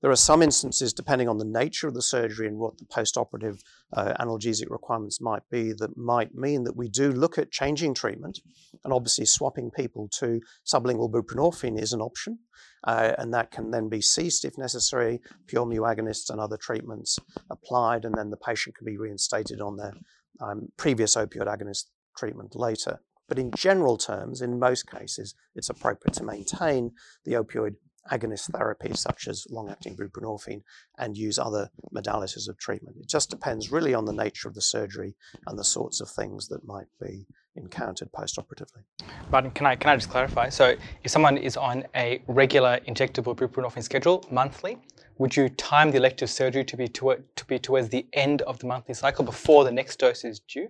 There 0.00 0.10
are 0.10 0.16
some 0.16 0.42
instances, 0.42 0.92
depending 0.92 1.28
on 1.28 1.38
the 1.38 1.44
nature 1.44 1.88
of 1.88 1.94
the 1.94 2.02
surgery 2.02 2.46
and 2.46 2.58
what 2.58 2.76
the 2.78 2.84
postoperative 2.84 3.60
uh, 3.92 4.14
analgesic 4.20 4.70
requirements 4.70 5.20
might 5.20 5.42
be, 5.50 5.72
that 5.72 5.96
might 5.96 6.34
mean 6.34 6.64
that 6.64 6.76
we 6.76 6.88
do 6.88 7.10
look 7.10 7.38
at 7.38 7.50
changing 7.50 7.94
treatment. 7.94 8.40
And 8.84 8.92
obviously, 8.92 9.24
swapping 9.24 9.70
people 9.70 10.08
to 10.18 10.40
sublingual 10.66 11.10
buprenorphine 11.10 11.80
is 11.80 11.92
an 11.92 12.00
option. 12.00 12.38
Uh, 12.86 13.14
and 13.16 13.32
that 13.32 13.50
can 13.50 13.70
then 13.70 13.88
be 13.88 14.02
ceased 14.02 14.44
if 14.44 14.58
necessary, 14.58 15.20
pure 15.46 15.64
mu 15.64 15.80
agonists 15.80 16.28
and 16.28 16.38
other 16.38 16.58
treatments 16.58 17.18
applied, 17.50 18.04
and 18.04 18.14
then 18.14 18.30
the 18.30 18.36
patient 18.36 18.76
can 18.76 18.84
be 18.84 18.98
reinstated 18.98 19.60
on 19.60 19.76
their 19.76 19.94
um, 20.40 20.68
previous 20.76 21.16
opioid 21.16 21.46
agonist 21.46 21.84
treatment 22.16 22.54
later. 22.54 23.00
But 23.26 23.38
in 23.38 23.52
general 23.52 23.96
terms, 23.96 24.42
in 24.42 24.58
most 24.58 24.90
cases, 24.90 25.34
it's 25.54 25.70
appropriate 25.70 26.14
to 26.14 26.24
maintain 26.24 26.92
the 27.24 27.32
opioid 27.32 27.76
agonist 28.10 28.50
therapy, 28.52 28.92
such 28.94 29.28
as 29.28 29.46
long-acting 29.50 29.96
buprenorphine 29.96 30.62
and 30.98 31.16
use 31.16 31.38
other 31.38 31.70
modalities 31.94 32.48
of 32.48 32.58
treatment. 32.58 32.96
It 33.00 33.08
just 33.08 33.30
depends 33.30 33.72
really 33.72 33.94
on 33.94 34.04
the 34.04 34.12
nature 34.12 34.48
of 34.48 34.54
the 34.54 34.60
surgery 34.60 35.14
and 35.46 35.58
the 35.58 35.64
sorts 35.64 36.00
of 36.00 36.10
things 36.10 36.48
that 36.48 36.66
might 36.66 36.86
be 37.00 37.26
encountered 37.56 38.10
postoperatively. 38.12 38.82
Martin, 39.30 39.50
can 39.52 39.66
I, 39.66 39.76
can 39.76 39.90
I 39.90 39.96
just 39.96 40.10
clarify? 40.10 40.48
So 40.48 40.74
if 41.02 41.10
someone 41.10 41.36
is 41.36 41.56
on 41.56 41.84
a 41.94 42.22
regular 42.26 42.80
injectable 42.88 43.36
buprenorphine 43.36 43.82
schedule 43.82 44.24
monthly, 44.30 44.78
would 45.18 45.36
you 45.36 45.48
time 45.48 45.90
the 45.92 45.96
elective 45.96 46.28
surgery 46.28 46.64
to 46.64 46.76
be, 46.76 46.88
to, 46.88 47.22
to 47.36 47.44
be 47.44 47.58
towards 47.58 47.88
the 47.88 48.06
end 48.12 48.42
of 48.42 48.58
the 48.58 48.66
monthly 48.66 48.94
cycle 48.94 49.24
before 49.24 49.64
the 49.64 49.70
next 49.70 49.98
dose 49.98 50.24
is 50.24 50.40
due? 50.40 50.68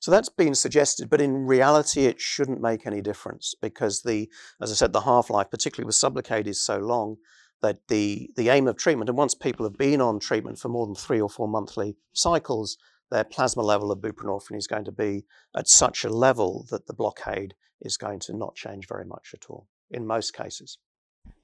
So 0.00 0.10
that's 0.10 0.28
been 0.28 0.54
suggested, 0.54 1.08
but 1.08 1.20
in 1.20 1.46
reality, 1.46 2.06
it 2.06 2.20
shouldn't 2.20 2.60
make 2.60 2.86
any 2.86 3.00
difference 3.00 3.54
because 3.60 4.02
the, 4.02 4.28
as 4.60 4.70
I 4.72 4.74
said, 4.74 4.92
the 4.92 5.02
half-life, 5.02 5.50
particularly 5.50 5.86
with 5.86 5.94
Sublocade, 5.94 6.46
is 6.46 6.60
so 6.60 6.78
long 6.78 7.18
that 7.62 7.86
the, 7.88 8.28
the 8.36 8.48
aim 8.48 8.66
of 8.66 8.76
treatment, 8.76 9.08
and 9.08 9.16
once 9.16 9.34
people 9.34 9.64
have 9.64 9.78
been 9.78 10.00
on 10.00 10.18
treatment 10.18 10.58
for 10.58 10.68
more 10.68 10.86
than 10.86 10.96
three 10.96 11.20
or 11.20 11.30
four 11.30 11.46
monthly 11.46 11.96
cycles, 12.12 12.76
their 13.10 13.24
plasma 13.24 13.62
level 13.62 13.92
of 13.92 14.00
buprenorphine 14.00 14.56
is 14.56 14.66
going 14.66 14.84
to 14.84 14.92
be 14.92 15.24
at 15.56 15.68
such 15.68 16.04
a 16.04 16.08
level 16.08 16.66
that 16.70 16.86
the 16.86 16.94
blockade 16.94 17.54
is 17.80 17.96
going 17.96 18.18
to 18.18 18.36
not 18.36 18.56
change 18.56 18.88
very 18.88 19.04
much 19.04 19.30
at 19.34 19.46
all 19.48 19.68
in 19.90 20.06
most 20.06 20.34
cases. 20.34 20.78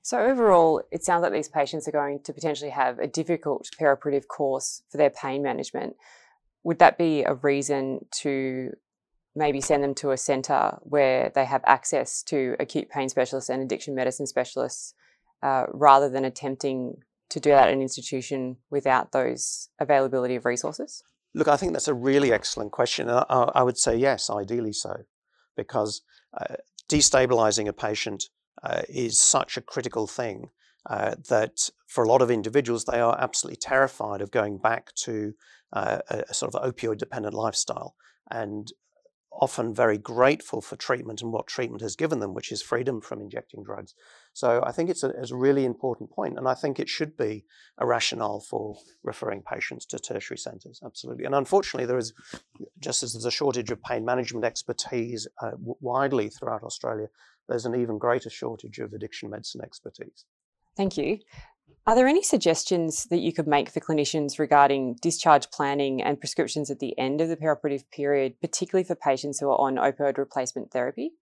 So 0.02 0.18
overall, 0.18 0.82
it 0.90 1.04
sounds 1.04 1.22
like 1.22 1.32
these 1.32 1.48
patients 1.48 1.86
are 1.86 1.92
going 1.92 2.20
to 2.22 2.32
potentially 2.32 2.70
have 2.70 2.98
a 2.98 3.06
difficult 3.06 3.68
perioperative 3.78 4.26
course 4.26 4.82
for 4.90 4.96
their 4.96 5.10
pain 5.10 5.42
management 5.42 5.96
would 6.64 6.78
that 6.78 6.98
be 6.98 7.22
a 7.22 7.34
reason 7.34 8.06
to 8.10 8.70
maybe 9.34 9.60
send 9.60 9.84
them 9.84 9.94
to 9.94 10.10
a 10.10 10.16
centre 10.16 10.78
where 10.82 11.30
they 11.34 11.44
have 11.44 11.62
access 11.64 12.22
to 12.24 12.56
acute 12.58 12.90
pain 12.90 13.08
specialists 13.08 13.48
and 13.48 13.62
addiction 13.62 13.94
medicine 13.94 14.26
specialists 14.26 14.94
uh, 15.42 15.64
rather 15.72 16.08
than 16.08 16.24
attempting 16.24 16.96
to 17.30 17.40
do 17.40 17.50
that 17.50 17.68
at 17.68 17.74
an 17.74 17.82
institution 17.82 18.56
without 18.70 19.12
those 19.12 19.68
availability 19.78 20.34
of 20.34 20.44
resources? 20.44 21.02
Look, 21.34 21.48
I 21.48 21.56
think 21.56 21.72
that's 21.72 21.88
a 21.88 21.94
really 21.94 22.32
excellent 22.32 22.72
question. 22.72 23.08
I, 23.08 23.22
I 23.28 23.62
would 23.62 23.78
say 23.78 23.96
yes, 23.96 24.30
ideally 24.30 24.72
so, 24.72 25.04
because 25.56 26.02
uh, 26.38 26.56
destabilizing 26.88 27.68
a 27.68 27.72
patient 27.72 28.24
uh, 28.62 28.82
is 28.88 29.18
such 29.18 29.56
a 29.56 29.60
critical 29.60 30.06
thing 30.06 30.50
uh, 30.88 31.16
that 31.28 31.70
for 31.86 32.02
a 32.02 32.08
lot 32.08 32.22
of 32.22 32.30
individuals, 32.30 32.84
they 32.84 32.98
are 32.98 33.16
absolutely 33.20 33.58
terrified 33.58 34.22
of 34.22 34.30
going 34.30 34.58
back 34.58 34.94
to 34.94 35.34
uh, 35.72 35.98
a, 36.10 36.34
sort 36.34 36.54
of 36.54 36.62
opioid 36.62 36.98
dependent 36.98 37.34
lifestyle 37.34 37.94
and 38.30 38.72
often 39.40 39.72
very 39.74 39.98
grateful 39.98 40.60
for 40.60 40.76
treatment 40.76 41.22
and 41.22 41.32
what 41.32 41.46
treatment 41.46 41.80
has 41.80 41.94
given 41.94 42.18
them, 42.18 42.34
which 42.34 42.50
is 42.50 42.60
freedom 42.60 43.00
from 43.00 43.20
injecting 43.20 43.62
drugs. 43.62 43.94
So 44.32 44.62
I 44.66 44.72
think 44.72 44.90
it's 44.90 45.04
a, 45.04 45.10
it's 45.10 45.30
a 45.30 45.36
really 45.36 45.64
important 45.64 46.10
point, 46.10 46.38
and 46.38 46.48
I 46.48 46.54
think 46.54 46.80
it 46.80 46.88
should 46.88 47.16
be 47.16 47.44
a 47.78 47.86
rationale 47.86 48.40
for 48.40 48.76
referring 49.04 49.42
patients 49.42 49.86
to 49.86 49.98
tertiary 49.98 50.38
centres, 50.38 50.80
absolutely. 50.84 51.24
And 51.24 51.34
unfortunately, 51.34 51.86
there 51.86 51.98
is, 51.98 52.12
just 52.80 53.02
as 53.02 53.12
there's 53.12 53.24
a 53.26 53.30
shortage 53.30 53.70
of 53.70 53.82
pain 53.82 54.04
management 54.04 54.44
expertise 54.44 55.28
uh, 55.40 55.52
widely 55.58 56.30
throughout 56.30 56.62
Australia, 56.62 57.06
there's 57.48 57.66
an 57.66 57.74
even 57.74 57.98
greater 57.98 58.30
shortage 58.30 58.78
of 58.78 58.92
addiction 58.92 59.30
medicine 59.30 59.60
expertise. 59.62 60.24
Thank 60.76 60.96
you. 60.96 61.18
Are 61.88 61.94
there 61.94 62.06
any 62.06 62.22
suggestions 62.22 63.04
that 63.04 63.20
you 63.20 63.32
could 63.32 63.46
make 63.46 63.70
for 63.70 63.80
clinicians 63.80 64.38
regarding 64.38 64.98
discharge 65.00 65.50
planning 65.50 66.02
and 66.02 66.20
prescriptions 66.20 66.70
at 66.70 66.80
the 66.80 66.92
end 66.98 67.22
of 67.22 67.30
the 67.30 67.36
perioperative 67.38 67.84
period, 67.90 68.38
particularly 68.42 68.84
for 68.84 68.94
patients 68.94 69.40
who 69.40 69.48
are 69.48 69.58
on 69.58 69.76
opioid 69.76 70.18
replacement 70.18 70.70
therapy? 70.70 71.12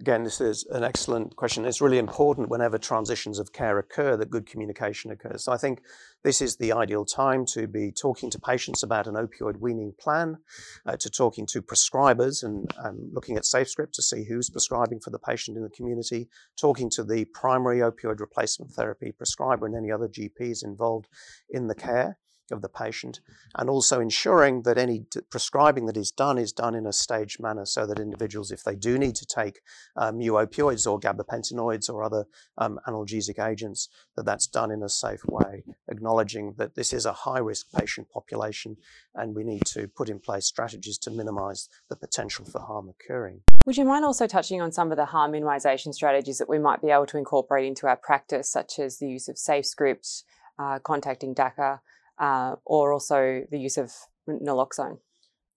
Again, 0.00 0.24
this 0.24 0.40
is 0.40 0.64
an 0.70 0.84
excellent 0.84 1.36
question. 1.36 1.66
It's 1.66 1.82
really 1.82 1.98
important 1.98 2.48
whenever 2.48 2.78
transitions 2.78 3.38
of 3.38 3.52
care 3.52 3.78
occur 3.78 4.16
that 4.16 4.30
good 4.30 4.46
communication 4.46 5.10
occurs. 5.10 5.44
So 5.44 5.52
I 5.52 5.58
think 5.58 5.82
this 6.24 6.40
is 6.40 6.56
the 6.56 6.72
ideal 6.72 7.04
time 7.04 7.44
to 7.52 7.66
be 7.66 7.92
talking 7.92 8.30
to 8.30 8.40
patients 8.40 8.82
about 8.82 9.06
an 9.06 9.16
opioid 9.16 9.60
weaning 9.60 9.92
plan, 10.00 10.38
uh, 10.86 10.96
to 10.96 11.10
talking 11.10 11.44
to 11.48 11.60
prescribers 11.60 12.42
and, 12.42 12.72
and 12.78 13.12
looking 13.12 13.36
at 13.36 13.42
SafeScript 13.42 13.92
to 13.92 14.02
see 14.02 14.24
who's 14.24 14.48
prescribing 14.48 14.98
for 14.98 15.10
the 15.10 15.18
patient 15.18 15.58
in 15.58 15.62
the 15.62 15.68
community, 15.68 16.26
talking 16.58 16.88
to 16.90 17.04
the 17.04 17.26
primary 17.26 17.80
opioid 17.80 18.20
replacement 18.20 18.72
therapy 18.72 19.12
prescriber 19.12 19.66
and 19.66 19.76
any 19.76 19.92
other 19.92 20.08
GPs 20.08 20.64
involved 20.64 21.08
in 21.50 21.66
the 21.66 21.74
care 21.74 22.16
of 22.50 22.62
the 22.62 22.68
patient, 22.68 23.20
and 23.56 23.70
also 23.70 24.00
ensuring 24.00 24.62
that 24.62 24.78
any 24.78 25.04
prescribing 25.30 25.86
that 25.86 25.96
is 25.96 26.10
done 26.10 26.38
is 26.38 26.52
done 26.52 26.74
in 26.74 26.86
a 26.86 26.92
staged 26.92 27.40
manner 27.40 27.64
so 27.64 27.86
that 27.86 27.98
individuals, 27.98 28.50
if 28.50 28.64
they 28.64 28.74
do 28.74 28.98
need 28.98 29.14
to 29.14 29.26
take 29.26 29.60
um, 29.96 30.18
mu 30.18 30.32
opioids 30.32 30.90
or 30.90 30.98
gabapentinoids 30.98 31.88
or 31.88 32.02
other 32.02 32.24
um, 32.58 32.78
analgesic 32.86 33.44
agents, 33.44 33.88
that 34.16 34.24
that's 34.24 34.46
done 34.46 34.70
in 34.70 34.82
a 34.82 34.88
safe 34.88 35.24
way, 35.26 35.64
acknowledging 35.88 36.54
that 36.58 36.74
this 36.74 36.92
is 36.92 37.06
a 37.06 37.12
high 37.12 37.38
risk 37.38 37.66
patient 37.72 38.08
population 38.10 38.76
and 39.14 39.34
we 39.34 39.44
need 39.44 39.64
to 39.66 39.88
put 39.88 40.08
in 40.08 40.18
place 40.18 40.46
strategies 40.46 40.98
to 40.98 41.10
minimize 41.10 41.68
the 41.88 41.96
potential 41.96 42.44
for 42.44 42.60
harm 42.60 42.88
occurring. 42.88 43.40
Would 43.64 43.76
you 43.76 43.84
mind 43.84 44.04
also 44.04 44.26
touching 44.26 44.60
on 44.60 44.72
some 44.72 44.90
of 44.90 44.96
the 44.96 45.06
harm 45.06 45.32
minimization 45.32 45.94
strategies 45.94 46.38
that 46.38 46.48
we 46.48 46.58
might 46.58 46.82
be 46.82 46.90
able 46.90 47.06
to 47.06 47.18
incorporate 47.18 47.66
into 47.66 47.86
our 47.86 47.96
practice, 47.96 48.50
such 48.50 48.78
as 48.78 48.98
the 48.98 49.08
use 49.08 49.28
of 49.28 49.36
SafeScript, 49.36 50.24
uh, 50.58 50.78
contacting 50.80 51.34
DACAS, 51.34 51.78
uh, 52.18 52.56
or 52.64 52.92
also 52.92 53.44
the 53.50 53.58
use 53.58 53.76
of 53.76 53.92
naloxone? 54.28 54.98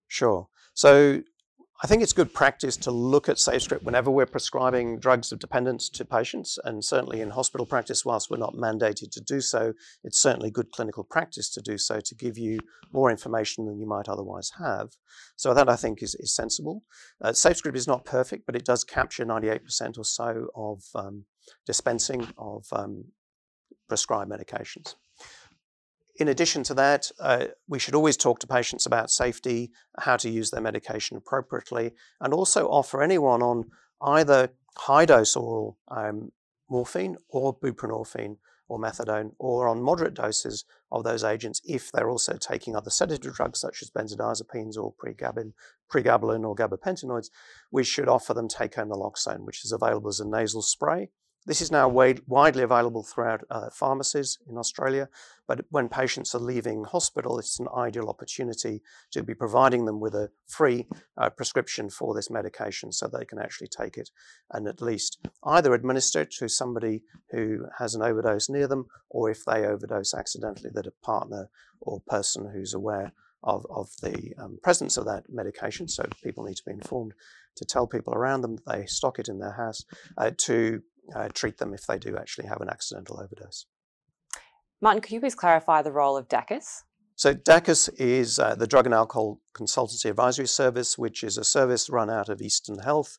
Sure. 0.07 0.47
So 0.73 1.21
I 1.83 1.87
think 1.87 2.01
it's 2.01 2.13
good 2.13 2.33
practice 2.33 2.77
to 2.77 2.91
look 2.91 3.27
at 3.27 3.35
SafeScript 3.35 3.83
whenever 3.83 4.09
we're 4.09 4.25
prescribing 4.25 4.97
drugs 4.97 5.33
of 5.33 5.39
dependence 5.39 5.89
to 5.89 6.05
patients, 6.05 6.57
and 6.63 6.83
certainly 6.83 7.19
in 7.19 7.31
hospital 7.31 7.65
practice, 7.65 8.05
whilst 8.05 8.29
we're 8.29 8.37
not 8.37 8.55
mandated 8.55 9.11
to 9.11 9.21
do 9.21 9.41
so, 9.41 9.73
it's 10.03 10.17
certainly 10.17 10.49
good 10.49 10.71
clinical 10.71 11.03
practice 11.03 11.49
to 11.49 11.61
do 11.61 11.77
so 11.77 11.99
to 11.99 12.15
give 12.15 12.37
you 12.37 12.59
more 12.93 13.11
information 13.11 13.65
than 13.65 13.77
you 13.77 13.85
might 13.85 14.07
otherwise 14.07 14.51
have. 14.57 14.91
So 15.35 15.53
that 15.53 15.67
I 15.67 15.75
think 15.75 16.01
is, 16.01 16.15
is 16.15 16.33
sensible. 16.33 16.83
Uh, 17.21 17.31
SafeScript 17.31 17.75
is 17.75 17.87
not 17.87 18.05
perfect, 18.05 18.45
but 18.45 18.55
it 18.55 18.63
does 18.63 18.85
capture 18.85 19.25
98% 19.25 19.97
or 19.97 20.05
so 20.05 20.47
of 20.55 20.81
um, 20.95 21.25
dispensing 21.65 22.25
of 22.37 22.65
um, 22.71 23.03
prescribed 23.89 24.31
medications. 24.31 24.95
In 26.17 26.29
addition 26.29 26.63
to 26.63 26.73
that, 26.75 27.11
uh, 27.19 27.47
we 27.67 27.77
should 27.77 27.95
always 27.95 28.15
talk 28.15 28.39
to 28.39 28.47
patients 28.47 28.85
about 28.85 29.11
safety, 29.11 29.71
how 29.99 30.15
to 30.17 30.29
use 30.29 30.49
their 30.49 30.61
medication 30.61 31.17
appropriately, 31.17 31.91
and 32.21 32.33
also 32.33 32.67
offer 32.67 33.01
anyone 33.01 33.41
on 33.41 33.65
either 34.01 34.49
high 34.77 35.05
dose 35.05 35.35
oral 35.35 35.77
um, 35.89 36.31
morphine 36.69 37.17
or 37.29 37.57
buprenorphine 37.57 38.37
or 38.67 38.79
methadone, 38.79 39.31
or 39.37 39.67
on 39.67 39.81
moderate 39.81 40.15
doses 40.15 40.65
of 40.91 41.03
those 41.03 41.23
agents 41.23 41.61
if 41.65 41.91
they're 41.91 42.09
also 42.09 42.35
taking 42.35 42.75
other 42.75 42.89
sedative 42.89 43.35
drugs 43.35 43.59
such 43.59 43.83
as 43.83 43.91
benzodiazepines 43.91 44.75
or 44.75 44.93
pregabalin, 44.93 45.53
pregabalin 45.91 46.43
or 46.43 46.55
gabapentinoids, 46.55 47.29
we 47.71 47.83
should 47.83 48.09
offer 48.09 48.33
them 48.33 48.47
take 48.47 48.73
home 48.73 48.89
naloxone, 48.89 49.45
which 49.45 49.63
is 49.63 49.71
available 49.71 50.09
as 50.09 50.19
a 50.19 50.27
nasal 50.27 50.63
spray 50.63 51.09
this 51.45 51.61
is 51.61 51.71
now 51.71 51.87
widely 51.87 52.63
available 52.63 53.03
throughout 53.03 53.41
uh, 53.51 53.69
pharmacies 53.71 54.39
in 54.49 54.57
Australia, 54.57 55.09
but 55.47 55.65
when 55.69 55.89
patients 55.89 56.33
are 56.33 56.39
leaving 56.39 56.83
hospital, 56.83 57.37
it's 57.37 57.59
an 57.59 57.67
ideal 57.77 58.09
opportunity 58.09 58.81
to 59.11 59.21
be 59.21 59.35
providing 59.35 59.85
them 59.85 59.99
with 59.99 60.15
a 60.15 60.29
free 60.47 60.87
uh, 61.17 61.29
prescription 61.29 61.89
for 61.89 62.15
this 62.15 62.31
medication 62.31 62.91
so 62.91 63.07
they 63.07 63.25
can 63.25 63.39
actually 63.39 63.67
take 63.67 63.95
it 63.95 64.09
and 64.51 64.67
at 64.67 64.81
least 64.81 65.19
either 65.43 65.73
administer 65.73 66.21
it 66.21 66.31
to 66.31 66.49
somebody 66.49 67.03
who 67.29 67.65
has 67.77 67.93
an 67.93 68.01
overdose 68.01 68.49
near 68.49 68.67
them, 68.67 68.87
or 69.09 69.29
if 69.29 69.45
they 69.45 69.65
overdose 69.65 70.13
accidentally, 70.15 70.71
that 70.73 70.87
a 70.87 71.05
partner 71.05 71.49
or 71.81 72.01
person 72.07 72.49
who's 72.51 72.73
aware 72.73 73.13
of, 73.43 73.65
of 73.69 73.89
the 74.01 74.33
um, 74.39 74.57
presence 74.63 74.97
of 74.97 75.05
that 75.05 75.23
medication. 75.29 75.87
So 75.87 76.05
people 76.23 76.43
need 76.43 76.57
to 76.57 76.65
be 76.65 76.73
informed 76.73 77.13
to 77.57 77.65
tell 77.65 77.87
people 77.87 78.13
around 78.13 78.41
them 78.41 78.55
that 78.55 78.65
they 78.65 78.85
stock 78.87 79.19
it 79.19 79.29
in 79.29 79.39
their 79.39 79.53
house 79.53 79.85
uh, 80.17 80.31
to 80.37 80.81
uh, 81.13 81.29
treat 81.33 81.57
them 81.57 81.73
if 81.73 81.85
they 81.85 81.97
do 81.97 82.17
actually 82.17 82.47
have 82.47 82.61
an 82.61 82.69
accidental 82.69 83.19
overdose. 83.19 83.65
Martin, 84.81 85.01
could 85.01 85.11
you 85.11 85.19
please 85.19 85.35
clarify 85.35 85.81
the 85.81 85.91
role 85.91 86.17
of 86.17 86.27
DACAS? 86.27 86.83
So 87.15 87.33
DACAS 87.33 87.89
is 87.97 88.39
uh, 88.39 88.55
the 88.55 88.67
Drug 88.67 88.85
and 88.85 88.93
Alcohol 88.93 89.39
Consultancy 89.53 90.09
Advisory 90.09 90.47
Service, 90.47 90.97
which 90.97 91.23
is 91.23 91.37
a 91.37 91.45
service 91.45 91.89
run 91.89 92.09
out 92.09 92.27
of 92.27 92.41
Eastern 92.41 92.79
Health. 92.79 93.17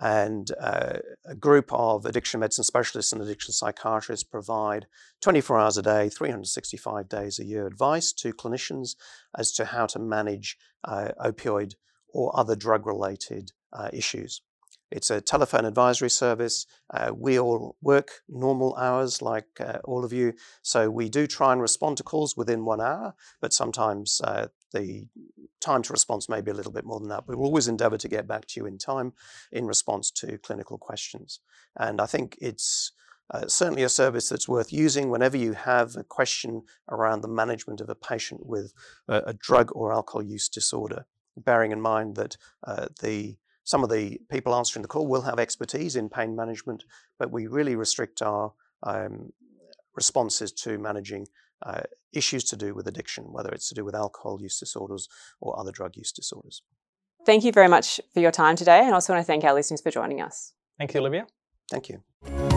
And 0.00 0.48
uh, 0.60 0.98
a 1.26 1.34
group 1.34 1.70
of 1.72 2.06
addiction 2.06 2.40
medicine 2.40 2.64
specialists 2.64 3.12
and 3.12 3.20
addiction 3.20 3.52
psychiatrists 3.52 4.24
provide 4.24 4.86
24 5.20 5.58
hours 5.58 5.76
a 5.76 5.82
day, 5.82 6.08
365 6.08 7.08
days 7.08 7.38
a 7.38 7.44
year 7.44 7.66
advice 7.66 8.12
to 8.14 8.32
clinicians 8.32 8.96
as 9.36 9.52
to 9.52 9.66
how 9.66 9.86
to 9.86 9.98
manage 9.98 10.56
uh, 10.84 11.08
opioid 11.22 11.74
or 12.08 12.38
other 12.38 12.56
drug 12.56 12.86
related 12.86 13.52
uh, 13.72 13.88
issues. 13.92 14.40
It's 14.92 15.10
a 15.10 15.22
telephone 15.22 15.64
advisory 15.64 16.10
service. 16.10 16.66
Uh, 16.92 17.12
we 17.16 17.38
all 17.38 17.76
work 17.80 18.10
normal 18.28 18.76
hours 18.76 19.22
like 19.22 19.46
uh, 19.58 19.78
all 19.84 20.04
of 20.04 20.12
you. 20.12 20.34
So 20.60 20.90
we 20.90 21.08
do 21.08 21.26
try 21.26 21.52
and 21.52 21.62
respond 21.62 21.96
to 21.96 22.02
calls 22.02 22.36
within 22.36 22.64
one 22.64 22.80
hour, 22.80 23.14
but 23.40 23.54
sometimes 23.54 24.20
uh, 24.22 24.48
the 24.72 25.06
time 25.60 25.82
to 25.82 25.92
response 25.92 26.28
may 26.28 26.42
be 26.42 26.50
a 26.50 26.54
little 26.54 26.72
bit 26.72 26.84
more 26.84 27.00
than 27.00 27.08
that. 27.08 27.26
We 27.26 27.34
will 27.34 27.46
always 27.46 27.68
endeavor 27.68 27.96
to 27.96 28.08
get 28.08 28.28
back 28.28 28.46
to 28.48 28.60
you 28.60 28.66
in 28.66 28.76
time 28.76 29.14
in 29.50 29.66
response 29.66 30.10
to 30.12 30.36
clinical 30.38 30.76
questions. 30.76 31.40
And 31.78 32.00
I 32.00 32.06
think 32.06 32.36
it's 32.40 32.92
uh, 33.30 33.46
certainly 33.46 33.82
a 33.82 33.88
service 33.88 34.28
that's 34.28 34.48
worth 34.48 34.72
using 34.72 35.08
whenever 35.08 35.38
you 35.38 35.54
have 35.54 35.96
a 35.96 36.04
question 36.04 36.62
around 36.90 37.22
the 37.22 37.28
management 37.28 37.80
of 37.80 37.88
a 37.88 37.94
patient 37.94 38.44
with 38.44 38.74
a, 39.08 39.32
drug 39.32 39.70
or 39.74 39.92
alcohol 39.92 40.22
use 40.22 40.50
disorder, 40.50 41.06
bearing 41.36 41.72
in 41.72 41.80
mind 41.80 42.16
that 42.16 42.36
uh, 42.66 42.88
the 43.00 43.36
some 43.64 43.84
of 43.84 43.90
the 43.90 44.18
people 44.30 44.54
answering 44.54 44.82
the 44.82 44.88
call 44.88 45.06
will 45.06 45.22
have 45.22 45.38
expertise 45.38 45.96
in 45.96 46.08
pain 46.08 46.34
management, 46.34 46.84
but 47.18 47.30
we 47.30 47.46
really 47.46 47.76
restrict 47.76 48.22
our 48.22 48.52
um, 48.82 49.32
responses 49.94 50.52
to 50.52 50.78
managing 50.78 51.26
uh, 51.64 51.82
issues 52.12 52.44
to 52.44 52.56
do 52.56 52.74
with 52.74 52.88
addiction, 52.88 53.24
whether 53.32 53.50
it's 53.50 53.68
to 53.68 53.74
do 53.74 53.84
with 53.84 53.94
alcohol 53.94 54.40
use 54.40 54.58
disorders 54.58 55.08
or 55.40 55.58
other 55.58 55.70
drug 55.70 55.96
use 55.96 56.12
disorders. 56.12 56.62
Thank 57.24 57.44
you 57.44 57.52
very 57.52 57.68
much 57.68 58.00
for 58.12 58.20
your 58.20 58.32
time 58.32 58.56
today, 58.56 58.80
and 58.80 58.88
I 58.88 58.92
also 58.92 59.12
want 59.12 59.24
to 59.24 59.26
thank 59.26 59.44
our 59.44 59.54
listeners 59.54 59.80
for 59.80 59.90
joining 59.90 60.20
us. 60.20 60.54
Thank 60.78 60.94
you, 60.94 61.00
Olivia. 61.00 61.26
Thank 61.70 61.88
you. 61.88 62.51